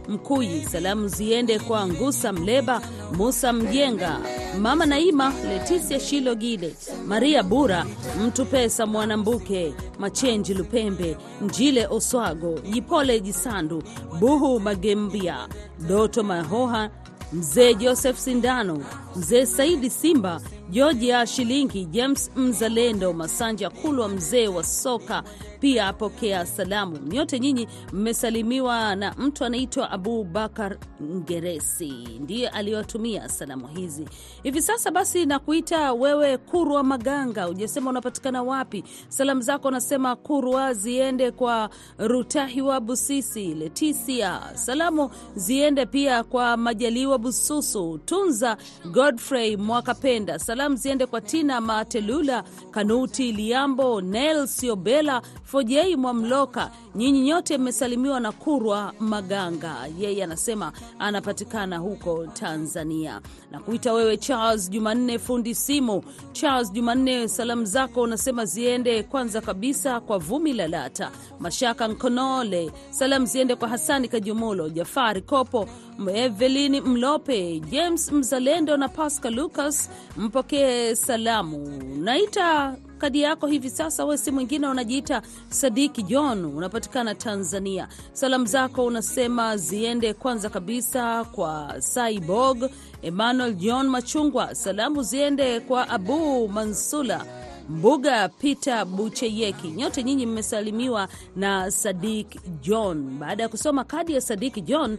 Mkuyi. 0.09 0.65
Salamu 0.71 1.07
ziende 1.07 1.59
kwa 1.59 1.87
Ngusa 1.87 2.33
Mleba, 2.33 2.81
Musa 3.17 3.53
Mjenga, 3.53 4.19
Mama 4.59 4.85
Naima, 4.85 5.33
Letisia 5.49 5.99
Shilogile, 5.99 6.75
Maria 7.07 7.43
Bura, 7.43 7.85
Mtu 8.25 8.45
Pesa 8.45 8.85
Mwanambuke, 8.85 9.73
Machenji 9.99 10.53
Lupembe, 10.53 11.17
Njile 11.41 11.87
Oswago, 11.87 12.59
Jipole 12.59 13.19
Jisandu, 13.19 13.83
Buhu 14.19 14.59
Magembia, 14.59 15.47
Doto 15.87 16.23
Mahoha, 16.23 16.89
Mzee 17.33 17.73
Joseph 17.73 18.17
Sindano, 18.17 18.83
Mzee 19.15 19.45
Saidi 19.45 19.89
Simba, 19.89 20.41
Georgia 20.71 21.25
Shilingi, 21.25 21.85
James 21.85 22.31
Mzalendo, 22.35 23.13
Masanja 23.13 23.69
Kulwa, 23.69 24.07
mzee 24.09 24.47
wa 24.47 24.63
soka 24.63 25.23
pia 25.59 25.87
apokea 25.87 26.45
salamu. 26.45 26.97
Nyote 26.97 27.39
nyinyi 27.39 27.67
mmesalimiwa 27.93 28.95
na 28.95 29.13
mtu 29.17 29.45
anaitwa 29.45 29.91
Abu 29.91 30.23
Bakar 30.23 30.77
Ngeresi, 31.03 31.93
ndiye 32.19 32.49
aliyotumia 32.49 33.29
salamu 33.29 33.67
hizi 33.67 34.05
hivi 34.43 34.61
sasa. 34.61 34.91
Basi 34.91 35.25
nakuita 35.25 35.93
wewe 35.93 36.37
Kurwa 36.37 36.83
Maganga, 36.83 37.43
hujasema 37.43 37.89
unapatikana 37.89 38.43
wapi. 38.43 38.83
Salamu 39.07 39.41
zako 39.41 39.71
nasema 39.71 40.15
Kurwa 40.15 40.73
ziende 40.73 41.31
kwa 41.31 41.69
Rutahiwa 41.97 42.79
Busisi, 42.79 43.53
Letisia. 43.55 44.41
Salamu 44.53 45.09
ziende 45.35 45.85
pia 45.85 46.23
kwa 46.23 46.57
Majaliwa 46.57 47.17
Bususu, 47.17 47.97
Tunza 48.05 48.57
Godfrey 48.91 49.57
Mwakapenda. 49.57 50.39
Salamu 50.39 50.58
ziende 50.67 51.05
kwa 51.05 51.21
Tina 51.21 51.61
Matelula, 51.61 52.43
Kanuti 52.71 53.31
Liambo, 53.31 54.01
Nel 54.01 54.47
Siobela, 54.47 55.21
Fojei 55.43 55.95
Mwamloka. 55.95 56.71
Nyinyi 56.95 57.21
nyote 57.21 57.57
mmesalimiwa 57.57 58.19
na 58.19 58.31
Kurwa 58.31 58.93
Maganga, 58.99 59.75
yeye 59.99 60.23
anasema 60.23 60.71
anapatikana 60.99 61.77
huko 61.77 62.27
Tanzania. 62.27 63.21
Na 63.51 63.59
kuita 63.59 63.93
wewe 63.93 64.17
Charles 64.17 64.69
Jumanne 64.69 65.19
fundi 65.19 65.55
simu. 65.55 66.03
Charles 66.31 66.71
Jumanne, 66.71 67.27
salamu 67.27 67.65
zako 67.65 68.01
unasema 68.01 68.45
ziende 68.45 69.03
kwanza 69.03 69.41
kabisa 69.41 69.99
kwa 69.99 70.17
Vumi 70.17 70.53
Lalata, 70.53 71.11
Mashaka 71.39 71.87
Nkonole. 71.87 72.71
Salamu 72.89 73.25
ziende 73.25 73.55
kwa 73.55 73.67
Hasani 73.69 74.07
Kajumulo, 74.07 74.69
Jafari 74.69 75.21
Kopo, 75.21 75.67
Evelini 76.07 76.81
Mlope, 76.81 77.59
James 77.71 78.11
Mzalendo 78.11 78.77
na 78.77 78.87
Pascal 78.89 79.33
Lucas. 79.33 79.89
Mpokee 80.17 80.95
salamu. 80.95 81.67
Naita 81.97 82.75
kadi 82.97 83.21
yako 83.21 83.47
hivi 83.47 83.69
sasa. 83.69 84.05
We 84.05 84.17
si 84.17 84.31
mwingine, 84.31 84.67
unajiita 84.67 85.21
Sadiki 85.49 86.03
John, 86.03 86.45
unapatikana 86.45 87.15
Tanzania. 87.15 87.87
Salamu 88.13 88.45
zako 88.45 88.85
unasema 88.85 89.57
ziende 89.57 90.13
kwanza 90.13 90.49
kabisa 90.49 91.23
kwa 91.23 91.75
Cyborg 91.93 92.69
Emmanuel 93.01 93.53
John 93.55 93.87
Machungwa. 93.87 94.55
Salamu 94.55 95.03
ziende 95.03 95.59
kwa 95.59 95.89
Abu 95.89 96.47
Mansula 96.47 97.25
Mbuga 97.69 98.29
Peter 98.29 98.85
Bucheyeki. 98.85 99.67
Nyote 99.67 100.03
nyinyi 100.03 100.25
mmesalimiwa 100.25 101.07
na 101.35 101.71
Sadik 101.71 102.39
John. 102.61 103.17
Baada 103.19 103.43
ya 103.43 103.49
kusoma 103.49 103.83
kadi 103.83 104.13
ya 104.13 104.21
Sadik 104.21 104.63
John 104.65 104.97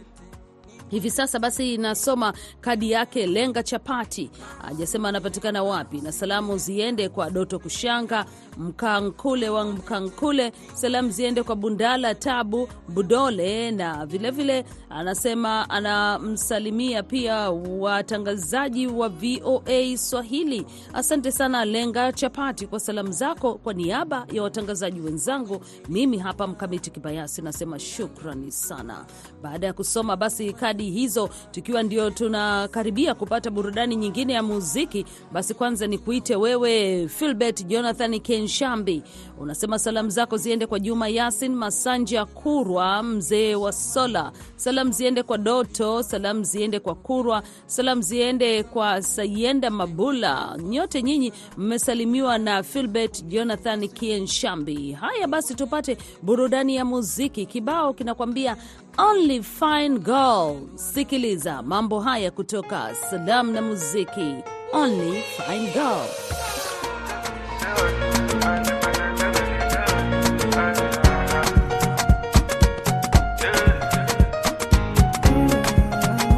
hivi 0.91 1.11
sasa 1.11 1.39
basi 1.39 1.77
nasoma 1.77 2.33
kadi 2.61 2.91
yake 2.91 3.27
Lenga 3.27 3.63
Chapati, 3.63 4.29
ajasema 4.67 5.09
anapatikana 5.09 5.63
wapi, 5.63 6.01
na 6.01 6.11
salamu 6.11 6.57
ziende 6.57 7.09
kwa 7.09 7.29
Doto 7.29 7.59
Kushanga 7.59 8.25
Mkankule 8.57 9.49
wa 9.49 9.65
Mkankule. 9.65 10.51
Salamu 10.73 11.09
ziende 11.09 11.43
kwa 11.43 11.55
Bundala 11.55 12.15
Tabu 12.15 12.69
Budole, 12.89 13.71
na 13.71 14.05
vilevile 14.05 14.61
vile, 14.61 14.75
anasema 14.89 15.69
anamsalimia 15.69 17.03
pia 17.03 17.49
watangazaji 17.79 18.87
wa 18.87 19.09
VOA 19.09 19.97
Swahili. 19.97 20.65
Asante 20.93 21.31
sana 21.31 21.65
Lenga 21.65 22.11
Chapati 22.13 22.67
kwa 22.67 22.79
salamu 22.79 23.11
zako. 23.11 23.53
Kwa 23.55 23.73
niaba 23.73 24.25
ya 24.31 24.43
watangazaji 24.43 24.99
wenzangu, 25.01 25.61
mimi 25.89 26.17
hapa 26.17 26.47
Mkamiti 26.47 26.91
Kibayasi 26.91 27.41
nasema 27.41 27.79
shukrani 27.79 28.51
sana. 28.51 29.05
Baada 29.43 29.67
ya 29.67 29.73
kusoma 29.73 30.15
basi 30.15 30.53
kadi 30.53 30.80
hizo 30.89 31.29
tukiwa 31.51 31.83
ndio 31.83 32.09
tunakaribia 32.09 33.13
kupata 33.15 33.51
burudani 33.51 33.95
nyingine 33.95 34.33
ya 34.33 34.43
muziki, 34.43 35.05
basi 35.31 35.53
kwanza 35.53 35.87
ni 35.87 35.97
kuite 35.97 36.35
wewe 36.35 37.07
Filbert 37.07 37.65
Jonathan 37.67 38.19
Kenshambi. 38.19 39.03
Unasema 39.39 39.79
salamu 39.79 40.09
zako 40.09 40.37
ziende 40.37 40.65
kwa 40.67 40.79
Juma 40.79 41.07
Yasin 41.09 41.55
Masanja 41.55 42.25
Kurwa, 42.25 43.03
mzee 43.03 43.55
wa 43.55 43.71
Sola. 43.73 44.31
Salamu 44.55 44.91
ziende 44.91 45.23
kwa 45.23 45.37
Doto, 45.37 46.03
salamu 46.03 46.43
ziende 46.43 46.79
kwa 46.79 46.95
Kurwa, 46.95 47.43
salamu 47.65 48.01
ziende 48.01 48.63
kwa 48.63 49.01
Sayenda 49.01 49.69
Mabula. 49.69 50.57
Nyote 50.63 51.01
nyinyi 51.03 51.33
mmesalimiwa 51.57 52.37
na 52.37 52.63
Filbert 52.63 53.25
Jonathan 53.25 53.87
Kenshambi. 53.87 54.91
Haya 54.91 55.27
basi, 55.27 55.55
tupate 55.55 55.97
burudani 56.21 56.75
ya 56.75 56.85
muziki. 56.85 57.45
Kibao 57.45 57.93
kinakwambia 57.93 58.57
Only 58.97 59.41
Fine 59.41 59.99
Girl. 59.99 60.67
Sikiliza 60.75 61.61
mambo 61.61 61.99
haya 61.99 62.31
kutoka 62.31 62.95
Salam 63.09 63.51
na 63.51 63.61
Muziki. 63.61 64.35
Only 64.73 65.21
Fine 65.21 65.71
Girl. 65.73 66.07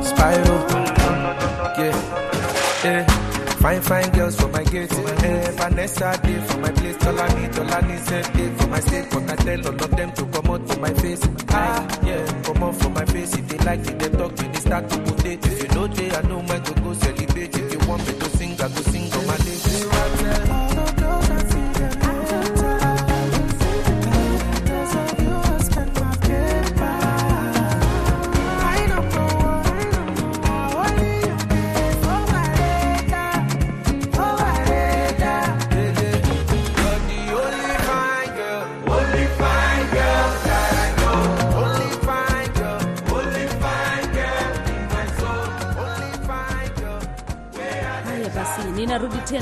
Spyro, 0.09 0.62
Fine, 3.63 3.81
fine 3.81 4.09
girls 4.11 4.35
for 4.35 4.49
my 4.49 4.63
gate. 4.65 4.91
Eh, 4.91 5.51
Vanessa 5.51 6.19
day 6.21 6.39
for 6.47 6.57
my 6.59 6.71
place. 6.71 6.97
Tolani, 6.97 7.47
Tolani 7.55 7.97
said 7.99 8.33
day 8.33 8.49
for 8.57 8.67
my 8.67 8.79
state. 8.81 9.07
But 9.09 9.31
I 9.31 9.35
tell 9.37 9.67
all 9.67 9.83
of 9.85 9.91
them 9.91 10.11
to 10.11 10.25
come 10.25 10.51
out 10.51 10.67
for 10.67 10.79
my 10.81 10.93
face. 10.95 11.21
Ah, 11.49 11.99
yeah, 12.05 12.25
come 12.43 12.61
out 12.61 12.75
for 12.75 12.89
my 12.89 13.05
face. 13.05 13.33
If 13.37 13.47
they 13.47 13.57
like 13.59 13.87
it, 13.87 13.97
they 13.99 14.09
talk 14.09 14.35
to 14.35 14.43
they 14.43 14.59
start 14.59 14.89
to 14.89 14.97
put 14.99 15.25
it. 15.25 15.45
If 15.45 15.63
you 15.63 15.69
know 15.75 15.87
they, 15.87 16.11
I 16.11 16.21
know 16.23 16.41
my 16.41 16.59
to 16.59 16.73
go 16.81 16.93
celebrate. 16.93 17.57
If 17.57 17.71
you 17.73 17.79
want 17.87 18.05
me 18.05 18.19
to 18.19 18.29
sing, 18.37 18.51
I 18.51 18.67
go 18.67 18.81
sing 18.91 19.13
on 19.13 19.27
my 19.27 19.37
day. 19.37 19.52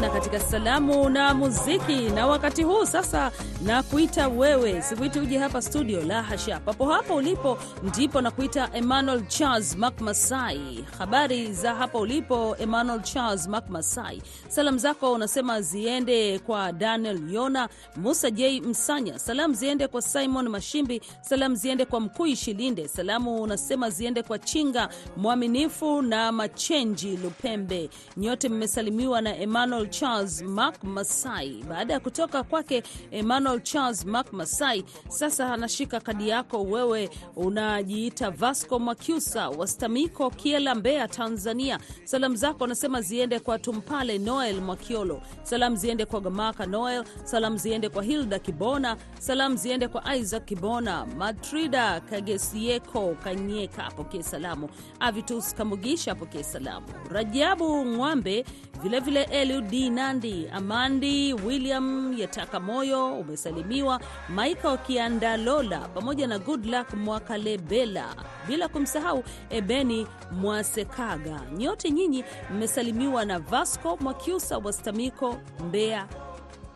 Tena 0.01 0.13
katika 0.13 0.39
salamu 0.39 1.09
na 1.09 1.33
muziki, 1.33 2.09
na 2.15 2.27
wakati 2.27 2.63
huu 2.63 2.85
sasa 2.85 3.31
na 3.65 3.83
kuita 3.83 4.27
wewe, 4.27 4.81
sikuiti 4.81 5.19
uje 5.19 5.37
hapa 5.37 5.61
studio, 5.61 6.01
la 6.01 6.23
hasha, 6.23 6.59
papo 6.59 6.85
hapo 6.85 7.15
ulipo 7.15 7.57
ndipo 7.83 8.21
na 8.21 8.31
kuita 8.31 8.69
Emmanuel 8.73 9.27
Charles 9.27 9.75
Macmasai. 9.77 10.85
Habari 10.97 11.53
za 11.53 11.75
hapa 11.75 11.99
ulipo 11.99 12.55
Emmanuel 12.59 13.01
Charles 13.01 13.47
Macmasai, 13.47 14.21
salamu 14.47 14.77
zako 14.77 15.13
unasema 15.13 15.61
ziende 15.61 16.39
kwa 16.39 16.71
Daniel 16.71 17.33
Yona, 17.33 17.69
Musa 17.95 18.31
J 18.31 18.61
Msanya, 18.61 19.19
salamu 19.19 19.53
ziende 19.53 19.87
kwa 19.87 20.01
Simon 20.01 20.49
Mashimbi, 20.49 21.01
salamu 21.21 21.55
ziende 21.55 21.85
kwa 21.85 21.99
Mkui 21.99 22.35
Shilinde, 22.35 22.87
salamu 22.87 23.41
unasema 23.41 23.89
ziende 23.89 24.23
kwa 24.23 24.39
Chinga 24.39 24.89
Mwaminifu 25.17 26.01
na 26.01 26.31
Machenji 26.31 27.17
Lupembe. 27.17 27.89
Nyote 28.17 28.49
mmesalimiwa 28.49 29.21
na 29.21 29.37
Emmanuel 29.37 29.89
Charles 29.89 30.41
Mac 30.41 30.83
Masai. 30.83 31.63
Baada 31.69 31.93
ya 31.93 31.99
kutoka 31.99 32.43
kwake 32.43 32.83
Emmanuel 33.11 33.50
Donald 33.51 33.63
Charles 33.65 34.05
Mark 34.05 34.31
Masai 34.33 34.83
sasa 35.09 35.53
anashika 35.53 35.99
kadi 35.99 36.29
yako 36.29 36.63
wewe, 36.63 37.09
unajiita 37.35 38.29
Vasco 38.31 38.79
Mwakyusa 38.79 39.49
wa 39.49 39.67
Stamiko, 39.67 40.29
Kiela, 40.29 40.75
Mbeya, 40.75 41.07
Tanzania. 41.07 41.79
Salamu 42.03 42.35
zako 42.35 42.63
anasema 42.63 43.01
ziende 43.01 43.39
kwa 43.39 43.59
Tumpale 43.59 44.17
Noel 44.17 44.61
Mwakiolo, 44.61 45.21
salamu 45.43 45.75
ziende 45.75 46.05
kwa 46.05 46.21
Gamaka 46.21 46.65
Noel, 46.65 47.03
salamu 47.23 47.57
ziende 47.57 47.89
kwa 47.89 48.03
Hilda 48.03 48.39
Kibona, 48.39 48.97
salamu 49.19 49.55
ziende 49.55 49.87
kwa 49.87 50.15
Isaac 50.15 50.45
Kibona, 50.45 51.05
Matrida 51.05 51.99
Kagesieko 51.99 53.15
Kanyeka 53.23 53.85
apokee 53.85 54.23
salamu, 54.23 54.69
Avitus 54.99 55.55
Kamugisha 55.55 56.11
apokee 56.11 56.43
salamu, 56.43 56.87
Rajabu 57.09 57.85
Ng'wambe 57.85 58.45
vilevile, 58.81 59.23
Eliud 59.23 59.73
Nandi, 59.73 60.47
Amandi 60.53 61.33
William 61.33 62.13
Yataka 62.17 62.59
Moyo 62.59 63.19
umesalimiwa, 63.49 63.99
Michael 64.29 64.77
Kiandalola 64.77 65.79
pamoja 65.79 66.27
na 66.27 66.39
Goodluck 66.39 66.93
Mwakalebela, 66.93 68.15
bila 68.47 68.67
kumsahau 68.67 69.23
Ebeni 69.49 70.07
Mwasekaga. 70.31 71.41
Nyote 71.57 71.91
nyinyi 71.91 72.23
mmesalimiwa 72.53 73.25
na 73.25 73.39
Vasco 73.39 73.97
Mwakiusa 74.01 74.57
wa 74.57 74.73
Stamiko, 74.73 75.35
Mbeya, 75.67 76.07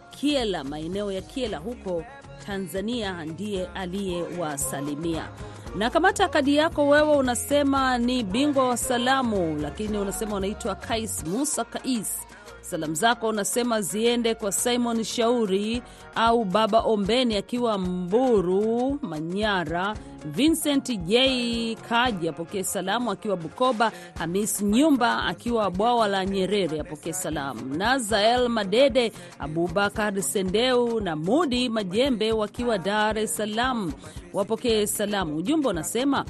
Kiela, 0.10 0.64
maeneo 0.64 1.12
ya 1.12 1.22
Kiela 1.22 1.58
huko 1.58 2.04
Tanzania, 2.46 3.26
ndiye 3.26 3.66
aliyewasalimia. 3.68 5.30
Na 5.76 5.90
kamata 5.90 6.28
kadi 6.28 6.56
yako 6.56 6.88
wewe, 6.88 7.16
unasema 7.16 7.98
ni 7.98 8.24
bingwa 8.24 8.68
wa 8.70 8.78
salamu, 8.78 9.58
lakini 9.62 9.98
unasema 9.98 10.36
unaitwa 10.36 10.76
Kais 10.76 11.24
Musa 11.28 11.66
Kais. 11.66 12.18
Salamu 12.66 12.94
zako 12.94 13.28
unasema 13.28 13.82
ziende 13.82 14.36
kwa 14.36 14.52
Simon 14.52 15.04
Shauri 15.04 15.82
au 16.16 16.46
Baba 16.46 16.80
Ombeni 16.80 17.36
akiwa 17.36 17.78
Mburu 17.78 19.00
Manyara, 19.02 19.96
Vincent 20.26 20.98
J. 21.06 21.76
Kaji 21.90 22.30
apokee 22.30 22.64
salamu 22.64 23.12
akiwa 23.12 23.38
Bukoba, 23.38 23.92
Hamis 24.18 24.62
Nyumba 24.62 25.24
akiwa 25.24 25.72
bwawa 25.72 26.08
la 26.08 26.26
Nyerere 26.26 26.80
apokee 26.80 27.14
salamu, 27.14 27.76
Nazael 27.76 28.50
Madede, 28.50 29.12
Abubakar 29.40 30.22
Sendeu 30.22 31.00
na 31.00 31.16
Mudi 31.16 31.70
Majembe 31.70 32.32
wakiwa 32.32 32.78
Dar 32.78 33.18
es 33.20 33.36
Salaam 33.38 33.92
wapokee 34.34 34.86
salamu. 34.88 35.36
Ujumbe 35.38 35.68
unasema 35.70 36.26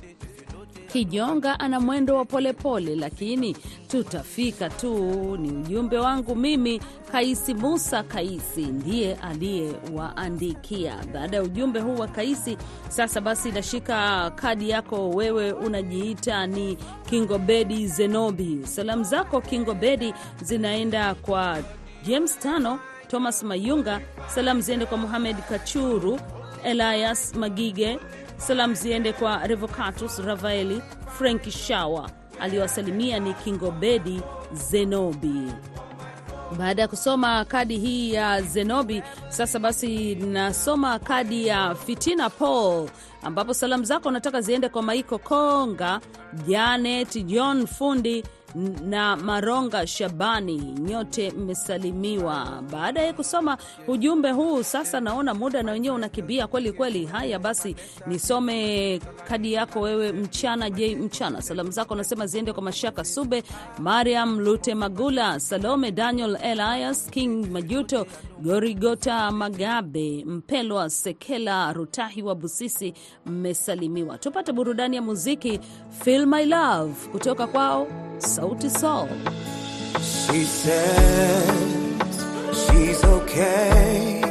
Kijonga 0.96 1.60
ana 1.60 1.80
mwendo 1.80 2.16
wa 2.16 2.26
polepole 2.26 2.54
pole, 2.86 2.96
lakini 2.96 3.58
tutafika 3.88 4.70
tu. 4.70 4.94
Ni 5.38 5.52
ujumbe 5.52 5.98
wangu 5.98 6.36
mimi. 6.36 6.82
Kaisi 7.12 7.54
Musa 7.54 8.04
Kaisi 8.04 8.62
ndiye 8.62 9.14
aliyewaandikia. 9.16 10.96
Baada 11.14 11.38
ya 11.38 11.44
ujumbe 11.44 11.80
huu 11.80 11.96
wa 11.96 12.08
Kaisi, 12.08 12.58
sasa 12.90 13.22
basi 13.22 13.52
nashika 13.52 14.30
kadi 14.36 14.70
yako 14.70 15.10
wewe, 15.10 15.52
unajiita 15.52 16.48
ni 16.48 16.78
Kingobedi 17.10 17.88
Zenobi. 17.88 18.60
Salamu 18.64 19.04
zako 19.04 19.42
Kingobedi 19.42 20.14
zinaenda 20.42 21.16
kwa 21.16 21.58
James 22.08 22.40
Tano, 22.40 22.80
Thomas 23.08 23.44
Mayunga. 23.44 24.02
Salamu 24.28 24.62
ziende 24.62 24.86
kwa 24.86 24.98
Muhamed 24.98 25.36
Kachuru, 25.50 26.20
Elias 26.64 27.36
Magige 27.36 28.00
salamu 28.38 28.74
ziende 28.74 29.14
kwa 29.14 29.48
Revocatus 29.48 30.20
Ravaeli, 30.20 30.82
Frank 31.18 31.50
Shawa. 31.50 32.10
Aliyowasalimia 32.40 33.20
ni 33.20 33.34
Kingobedi 33.34 34.22
Zenobi. 34.54 35.52
Baada 36.58 36.82
ya 36.82 36.88
kusoma 36.88 37.46
kadi 37.46 37.78
hii 37.80 38.14
ya 38.14 38.42
Zenobi, 38.42 39.04
sasa 39.30 39.60
basi 39.60 40.16
nasoma 40.16 41.00
kadi 41.00 41.48
ya 41.48 41.76
Fitina 41.76 42.30
Paul, 42.30 42.90
ambapo 43.24 43.54
salamu 43.54 43.84
zako 43.84 44.12
nataka 44.12 44.42
ziende 44.42 44.70
kwa 44.70 44.82
Maiko 44.82 45.18
Konga, 45.18 46.00
Janet 46.48 47.26
John 47.26 47.68
Fundi 47.68 48.24
na 48.86 49.16
Maronga 49.16 49.88
Shabani, 49.88 50.58
nyote 50.58 51.32
mmesalimiwa. 51.32 52.64
Baada 52.72 53.02
ya 53.02 53.14
kusoma 53.14 53.58
ujumbe 53.88 54.32
huu, 54.32 54.64
sasa 54.64 55.00
naona 55.00 55.34
muda 55.34 55.64
na 55.64 55.72
wenyewe 55.72 55.96
unakimbia 55.96 56.48
kweli 56.48 56.72
kweli. 56.72 57.06
Haya 57.06 57.40
basi, 57.40 57.76
nisome 58.08 59.00
kadi 59.28 59.54
yako 59.54 59.82
wewe, 59.82 60.12
Mchana 60.12 60.70
J 60.70 60.96
Mchana. 60.96 61.42
Salamu 61.42 61.72
zako 61.72 61.96
nasema 61.96 62.28
ziende 62.28 62.54
kwa 62.54 62.64
Mashaka 62.64 63.04
Sube, 63.06 63.44
Mariam 63.80 64.40
Lute 64.40 64.76
Magula, 64.76 65.40
Salome 65.40 65.92
Daniel, 65.92 66.38
Elias 66.44 67.10
King 67.12 67.52
Majuto, 67.52 68.06
Gorigota 68.42 69.32
Magabe, 69.32 70.26
Mpelwa 70.26 70.90
Sekela, 70.90 71.74
Rutahi 71.74 72.22
wa 72.24 72.36
Busisi, 72.36 72.94
mmesalimiwa. 73.26 74.18
Tupate 74.18 74.52
burudani 74.52 74.96
ya 74.96 75.02
muziki, 75.02 75.60
Feel 76.04 76.26
My 76.26 76.46
Love 76.46 76.94
kutoka 77.12 77.48
kwao 77.48 77.88
Sauti 78.46 78.70
Sol. 78.70 79.08
She 80.00 80.44
says 80.44 81.50
she's 82.62 83.04
okay. 83.04 84.22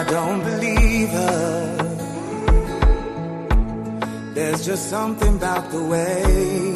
I 0.00 0.04
don't 0.04 0.42
believe 0.44 1.08
her. 1.08 1.76
There's 4.34 4.66
just 4.66 4.90
something 4.90 5.36
about 5.36 5.70
the 5.70 5.82
way 5.84 6.75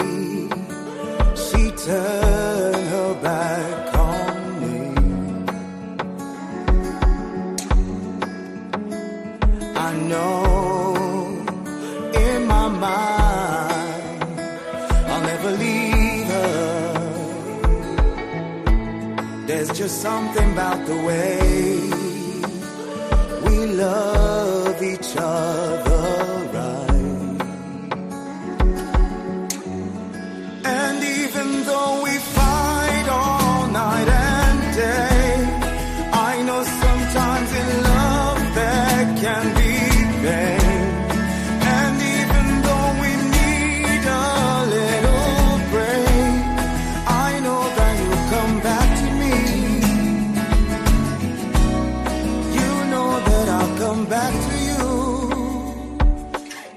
something 20.00 20.52
about 20.52 20.86
the 20.86 20.96
way 20.96 21.39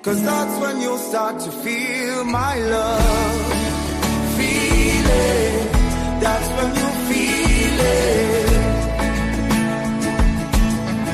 Cause 0.03 0.21
that's 0.21 0.59
when 0.59 0.81
you'll 0.81 0.97
start 0.97 1.39
to 1.39 1.49
feel 1.49 2.25
my 2.25 2.59
love. 2.59 3.53
Feel 4.35 5.07
it. 5.07 5.71
That's 6.19 6.49
when 6.57 6.75
you 6.75 6.89
feel 7.07 7.79
it. 7.79 8.49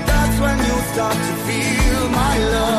That's 0.07 0.39
when 0.39 0.57
you 0.57 0.75
start 0.93 1.13
to 1.13 1.33
feel 1.45 2.09
my 2.09 2.37
love. 2.39 2.78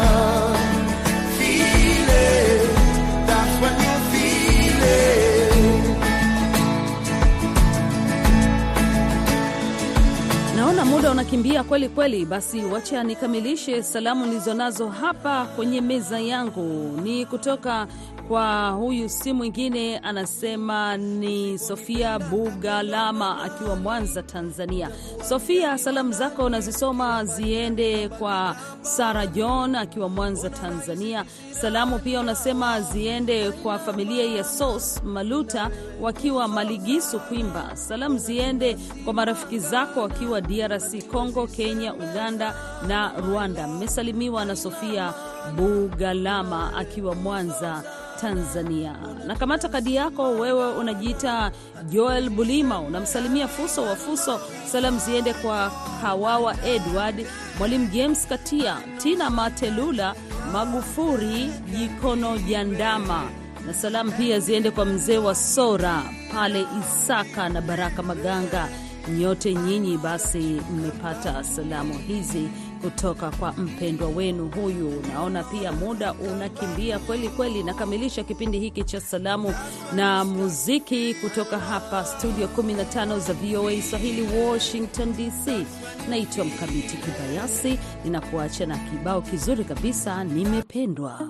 Muda 11.11 11.23
unakimbia 11.23 11.65
kweli 11.65 11.89
kweli, 11.89 12.25
basi 12.27 12.65
wacha 12.65 13.03
nikamilishe 13.05 13.83
salamu 13.83 14.27
nilizonazo 14.27 14.89
hapa 14.89 15.45
kwenye 15.47 15.81
meza 15.81 16.21
yangu. 16.21 17.01
Ni 17.03 17.27
kutoka 17.27 17.87
kwa 18.31 18.69
huyu 18.71 19.09
si 19.09 19.33
mwingine, 19.33 19.99
anasema 19.99 20.97
ni 20.97 21.59
Sofia 21.59 22.19
Bugalama 22.19 23.43
akiwa 23.43 23.77
Mwanza, 23.77 24.23
Tanzania. 24.23 24.91
Sofia, 25.29 25.79
salamu 25.79 26.13
zako 26.13 26.49
nazisoma 26.49 27.25
ziende 27.25 28.09
kwa 28.09 28.57
Sara 28.83 29.27
John 29.27 29.75
akiwa 29.75 30.09
Mwanza, 30.09 30.51
Tanzania. 30.51 31.25
Salamu 31.53 31.99
pia 31.99 32.21
unasema 32.21 32.81
ziende 32.81 33.51
kwa 33.51 33.79
familia 33.79 34.25
ya 34.25 34.45
Sos 34.45 35.03
Maluta 35.05 35.71
wakiwa 36.01 36.49
Maligisu, 36.49 37.21
Kwimba. 37.21 37.77
Salamu 37.77 38.19
ziende 38.19 38.77
kwa 39.05 39.13
marafiki 39.15 39.59
zako 39.59 40.01
wakiwa 40.01 40.41
DRC 40.41 41.00
Congo, 41.03 41.47
Kenya, 41.47 41.95
Uganda 41.95 42.55
na 42.89 43.13
Rwanda. 43.21 43.67
Mmesalimiwa 43.69 44.45
na 44.45 44.57
Sofia 44.57 45.13
Bugalama 45.57 46.77
akiwa 46.77 47.15
Mwanza, 47.15 47.83
Tanzania. 48.21 48.97
Na 49.27 49.37
kamata 49.37 49.69
kadi 49.69 49.95
yako 49.95 50.31
wewe, 50.31 50.73
unajiita 50.73 51.51
Joel 51.89 52.31
Bulima, 52.31 52.81
unamsalimia 52.81 53.49
Fuso 53.49 53.83
wa 53.83 53.97
Fuso. 53.97 54.41
Salamu 54.73 54.99
ziende 54.99 55.35
kwa 55.35 55.73
Kawawa 56.03 56.55
Edward, 56.67 57.27
Mwalimu 57.59 57.87
James 57.87 58.27
Katia, 58.29 58.77
Tina 58.99 59.31
Matelula, 59.31 60.15
Magufuri 60.53 61.51
Jikono 61.71 62.39
Jandama, 62.39 63.23
na 63.67 63.75
salamu 63.75 64.13
pia 64.13 64.41
ziende 64.41 64.71
kwa 64.71 64.85
mzee 64.85 65.19
wa 65.19 65.35
Sora 65.35 66.03
pale 66.35 66.67
Isaka 66.81 67.49
na 67.49 67.61
Baraka 67.61 68.03
Maganga. 68.03 68.69
Nyote 69.09 69.55
nyinyi 69.55 69.99
basi 69.99 70.39
mmepata 70.73 71.45
salamu 71.45 71.95
hizi 71.99 72.49
kutoka 72.83 73.31
kwa 73.31 73.53
mpendwa 73.53 74.09
wenu 74.09 74.49
huyu. 74.49 75.03
Naona 75.15 75.43
pia 75.43 75.73
muda 75.73 76.13
unakimbia 76.13 76.99
kweli 76.99 77.29
kweli. 77.29 77.63
Nakamilisha 77.63 78.25
kipindi 78.25 78.59
hiki 78.59 78.85
cha 78.85 79.01
salamu 79.01 79.55
na 79.95 80.25
muziki 80.25 81.15
kutoka 81.15 81.59
hapa 81.59 82.05
studio 82.05 82.47
15 82.57 83.19
za 83.21 83.33
VOA 83.33 83.83
Swahili, 83.91 84.29
Washington 84.39 85.13
DC. 85.17 85.67
Naitwa 86.09 86.45
Mkamiti 86.45 86.97
Kibayasi, 86.97 87.79
ninakuacha 88.05 88.67
na 88.67 88.79
kibao 88.79 89.23
kizuri 89.23 89.65
kabisa, 89.65 90.25
nimependwa. 90.25 91.21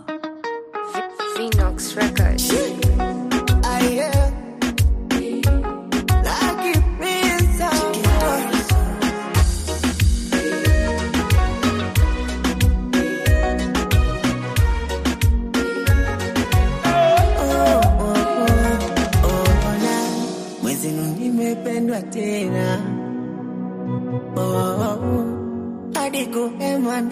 Phoenix 1.37 1.95
Records. 1.97 2.53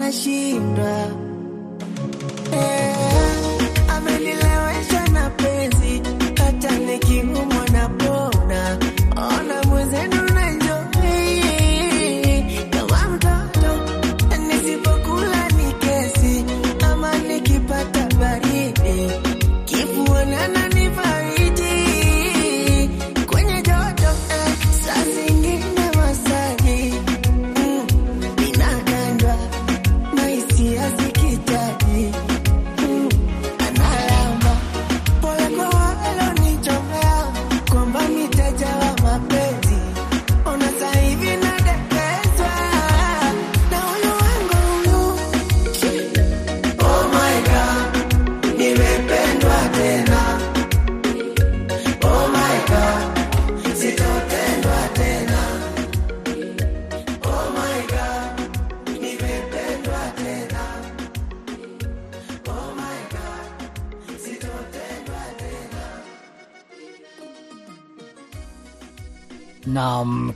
Nashindwa 0.09 0.91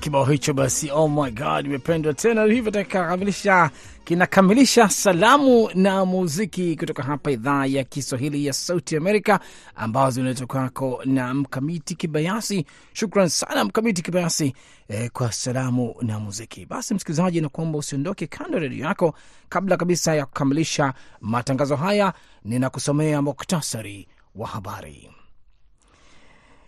kibao 0.04 0.26
hicho 0.26 0.54
basi, 0.54 0.92
oh 0.92 1.08
my 1.08 1.32
god, 1.32 1.66
imependwa 1.66 2.14
tena. 2.14 2.44
Hivyo 2.44 2.72
takamilisha 2.72 3.70
kinakamilisha 4.04 4.90
salamu 4.90 5.70
na 5.76 6.06
muziki 6.06 6.76
kutoka 6.76 7.04
hapa 7.04 7.32
idhaa 7.32 7.66
ya 7.66 7.84
Kiswahili 7.84 8.46
ya 8.46 8.54
Sauti 8.54 8.98
Amerika, 8.98 9.40
ambazo 9.76 10.12
zinaletwa 10.12 10.48
kwako 10.48 11.02
na 11.06 11.34
Mkamiti 11.34 11.96
Kibayasi. 11.96 12.66
Shukran 12.94 13.30
sana 13.30 13.64
Mkamiti 13.66 14.02
Kibayasi 14.02 14.54
eh, 14.88 15.10
kwa 15.14 15.32
salamu 15.32 15.96
na 16.02 16.20
muziki. 16.20 16.66
Basi 16.66 16.94
msikilizaji, 16.94 17.42
nakuomba 17.42 17.78
usiondoke 17.78 18.28
kando 18.28 18.60
redio 18.60 18.86
yako. 18.86 19.16
Kabla 19.50 19.78
kabisa 19.78 20.16
ya 20.16 20.26
kukamilisha 20.26 20.94
matangazo 21.22 21.76
haya, 21.76 22.14
ninakusomea 22.46 23.22
muktasari 23.22 24.08
wa 24.36 24.48
habari. 24.48 25.10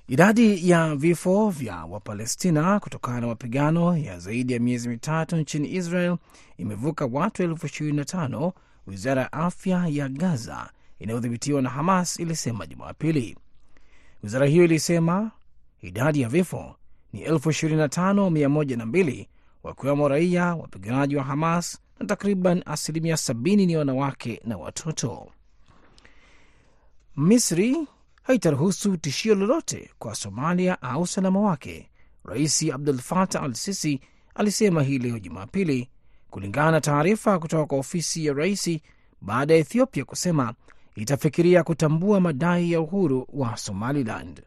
Idadi 0.08 0.70
ya 0.70 0.96
vifo 0.96 1.50
vya 1.50 1.76
Wapalestina 1.86 2.80
kutokana 2.80 3.22
na 3.22 3.28
mapigano 3.28 3.98
ya 3.98 4.20
zaidi 4.20 4.54
ya 4.54 4.60
miezi 4.60 4.89
mitatu 4.89 5.36
nchini 5.36 5.74
Israel 5.76 6.18
imevuka 6.58 7.06
watu 7.12 7.44
elfu 7.44 7.65
ishirini 7.65 7.98
na 7.98 8.06
tano, 8.06 8.54
wizara 8.88 9.22
ya 9.22 9.34
afya 9.34 9.88
ya 9.89 10.10
Gaza 10.10 10.70
inayodhibitiwa 11.00 11.62
na 11.62 11.70
Hamas 11.70 12.20
ilisema 12.20 12.65
Jumapili. 12.68 13.38
Wizara 14.24 14.46
hiyo 14.46 14.63
ilisema 14.63 15.32
idadi 15.82 16.22
ya 16.22 16.30
vifo 16.30 16.76
ni 17.13 17.22
elfu 17.22 17.50
ishirini 17.50 17.80
na 17.82 17.89
tano 17.89 18.30
mia 18.30 18.50
moja 18.50 18.78
na 18.78 18.86
mbili, 18.86 19.30
wakiwemo 19.63 20.08
raia, 20.08 20.56
wapiganaji 20.56 21.15
wa 21.15 21.24
Hamas 21.24 21.80
na 22.00 22.06
takriban 22.06 22.63
asilimia 22.65 23.18
sabini 23.18 23.65
ni 23.65 23.78
wanawake 23.78 24.41
na 24.44 24.58
watoto. 24.58 25.28
Misri 27.18 27.88
haitaruhusu 28.28 28.98
tishio 28.98 29.36
lolote 29.36 29.90
kwa 30.00 30.16
Somalia 30.16 30.82
au 30.82 31.02
usalama 31.02 31.40
wake, 31.40 31.90
Rais 32.24 32.64
Abdul 32.74 32.98
Fatah 33.00 33.44
al 33.44 33.54
Sisi 33.54 34.00
alisema 34.36 34.84
hii 34.84 34.98
leo 35.00 35.20
Jumapili, 35.20 35.90
kulingana 36.30 36.72
na 36.72 36.82
taarifa 36.82 37.40
kutoka 37.40 37.66
kwa 37.66 37.78
ofisi 37.78 38.26
ya 38.26 38.34
rais, 38.34 38.80
baada 39.22 39.54
ya 39.54 39.60
Ethiopia 39.60 40.06
kusema 40.06 40.54
itafikiria 40.96 41.64
kutambua 41.64 42.20
madai 42.20 42.72
ya 42.72 42.82
uhuru 42.82 43.28
wa 43.34 43.58
Somaliland. 43.58 44.42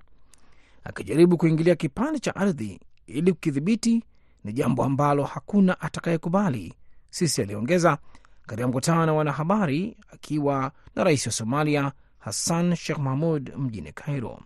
Akijaribu 0.84 1.36
kuingilia 1.36 1.74
kipande 1.76 2.18
cha 2.18 2.36
ardhi 2.36 2.80
ili 3.06 3.32
kukidhibiti 3.32 4.04
ni 4.44 4.52
jambo 4.52 4.84
ambalo 4.84 5.24
hakuna 5.24 5.80
atakayekubali, 5.80 6.74
Sisi 7.10 7.42
aliongeza 7.42 7.98
katika 8.46 8.68
mkutano 8.68 9.06
na 9.06 9.12
wanahabari 9.12 9.96
akiwa 10.12 10.72
na 10.96 11.04
rais 11.04 11.26
wa 11.26 11.32
Somalia 11.32 11.92
Hassan 12.18 12.76
Sheikh 12.76 12.98
Mahmud 12.98 13.52
mjini 13.56 13.92
Cairo. 13.92 14.40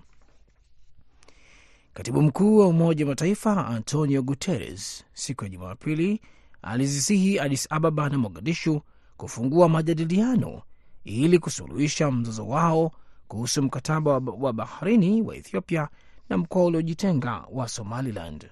Katibu 1.94 2.22
mkuu 2.22 2.58
wa 2.58 2.66
Umoja 2.68 3.04
wa 3.04 3.08
Mataifa 3.08 3.66
Antonio 3.66 4.22
Guterres 4.22 5.04
siku 5.12 5.44
ya 5.44 5.50
Jumapili 5.50 6.20
alizisihi 6.62 7.38
Addis 7.38 7.66
Ababa 7.72 8.08
na 8.08 8.18
Mogadishu 8.18 8.82
kufungua 9.16 9.68
majadiliano 9.68 10.62
ili 11.04 11.38
kusuluhisha 11.38 12.10
mzozo 12.10 12.48
wao 12.48 12.92
kuhusu 13.28 13.62
mkataba 13.62 14.12
wa 14.18 14.52
baharini 14.52 15.22
wa 15.22 15.36
Ethiopia 15.36 15.88
na 16.28 16.38
mkoa 16.38 16.64
uliojitenga 16.64 17.44
wa 17.52 17.68
Somaliland. 17.68 18.50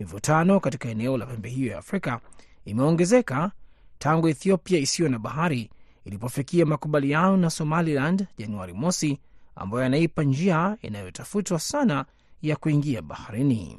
Mivutano 0.00 0.60
katika 0.60 0.88
eneo 0.88 1.16
la 1.18 1.26
pembe 1.26 1.48
hiyo 1.48 1.72
ya 1.72 1.78
Afrika 1.78 2.20
imeongezeka 2.64 3.52
tangu 3.98 4.28
Ethiopia 4.28 4.78
isiyo 4.78 5.08
na 5.08 5.18
bahari 5.18 5.70
ilipofikia 6.04 6.66
makubaliano 6.66 7.36
na 7.36 7.50
Somaliland 7.50 8.26
Januari 8.38 8.72
mosi, 8.72 9.18
ambayo 9.56 9.82
yanaipa 9.82 10.22
njia 10.22 10.76
inayotafutwa 10.82 11.58
sana 11.58 12.04
ya 12.42 12.56
kuingia 12.56 13.02
baharini. 13.02 13.78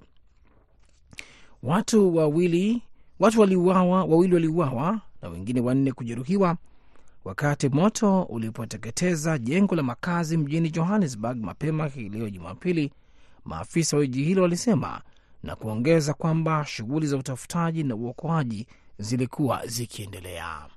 Watu 1.63 2.15
wawili 2.15 2.81
watu 3.19 3.39
waliuawa, 3.41 4.03
wawili 4.03 4.33
waliuawa 4.33 5.01
na 5.21 5.29
wengine 5.29 5.61
wanne 5.61 5.91
kujeruhiwa 5.91 6.57
wakati 7.25 7.69
moto 7.69 8.23
ulipoteketeza 8.23 9.37
jengo 9.37 9.75
la 9.75 9.83
makazi 9.83 10.37
mjini 10.37 10.69
Johannesburg 10.69 11.37
mapema 11.43 11.87
hii 11.87 12.09
leo 12.09 12.29
Jumapili, 12.29 12.91
maafisa 13.45 13.97
wa 13.97 14.05
jiji 14.05 14.23
hilo 14.23 14.41
walisema, 14.41 15.01
na 15.43 15.55
kuongeza 15.55 16.13
kwamba 16.13 16.65
shughuli 16.65 17.07
za 17.07 17.17
utafutaji 17.17 17.83
na 17.83 17.95
uokoaji 17.95 18.67
zilikuwa 18.99 19.67
zikiendelea. 19.67 20.67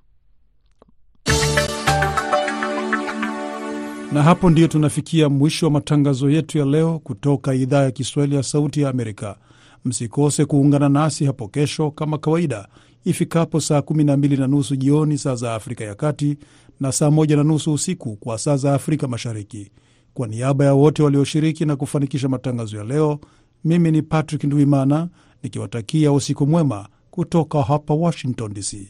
Na 4.13 4.23
hapo 4.23 4.51
ndiyo 4.51 4.69
tunafikia 4.69 5.29
mwisho 5.29 5.67
wa 5.67 5.73
matangazo 5.73 6.31
yetu 6.31 6.59
ya 6.59 6.65
leo 6.65 6.99
kutoka 6.99 7.55
idhaa 7.55 7.83
ya 7.83 7.91
Kiswahili 7.91 8.37
ya 8.37 8.43
Sauti 8.43 8.81
ya 8.81 8.89
Amerika. 8.91 9.37
Msikose 9.85 10.45
kuungana 10.45 10.89
nasi 10.89 11.25
hapo 11.25 11.49
kesho 11.49 11.91
kama 11.91 12.19
kawaida 12.19 12.69
ifikapo 13.05 13.61
saa 13.61 13.79
12 13.79 14.39
na 14.41 14.47
nusu 14.47 14.77
jioni 14.77 15.19
saa 15.19 15.35
za 15.35 15.55
Afrika 15.55 15.85
ya 15.85 15.95
Kati 15.95 16.37
na 16.81 16.93
saa 16.93 17.07
1 17.09 17.37
na 17.37 17.43
nusu 17.45 17.73
usiku 17.73 18.17
kwa 18.17 18.39
saa 18.39 18.57
za 18.57 18.75
Afrika 18.75 19.09
Mashariki. 19.09 19.71
Kwa 20.15 20.29
niaba 20.29 20.65
ya 20.65 20.75
wote 20.75 21.03
walioshiriki 21.03 21.65
na 21.65 21.77
kufanikisha 21.77 22.29
matangazo 22.29 22.77
ya 22.77 22.85
leo, 22.85 23.19
mimi 23.65 23.91
ni 23.91 24.03
Patrick 24.03 24.45
Ndwimana 24.45 25.09
nikiwatakia 25.43 26.13
usiku 26.13 26.47
mwema 26.47 26.89
kutoka 27.11 27.63
hapa 27.63 27.95
Washington 27.95 28.55
DC. 28.55 28.89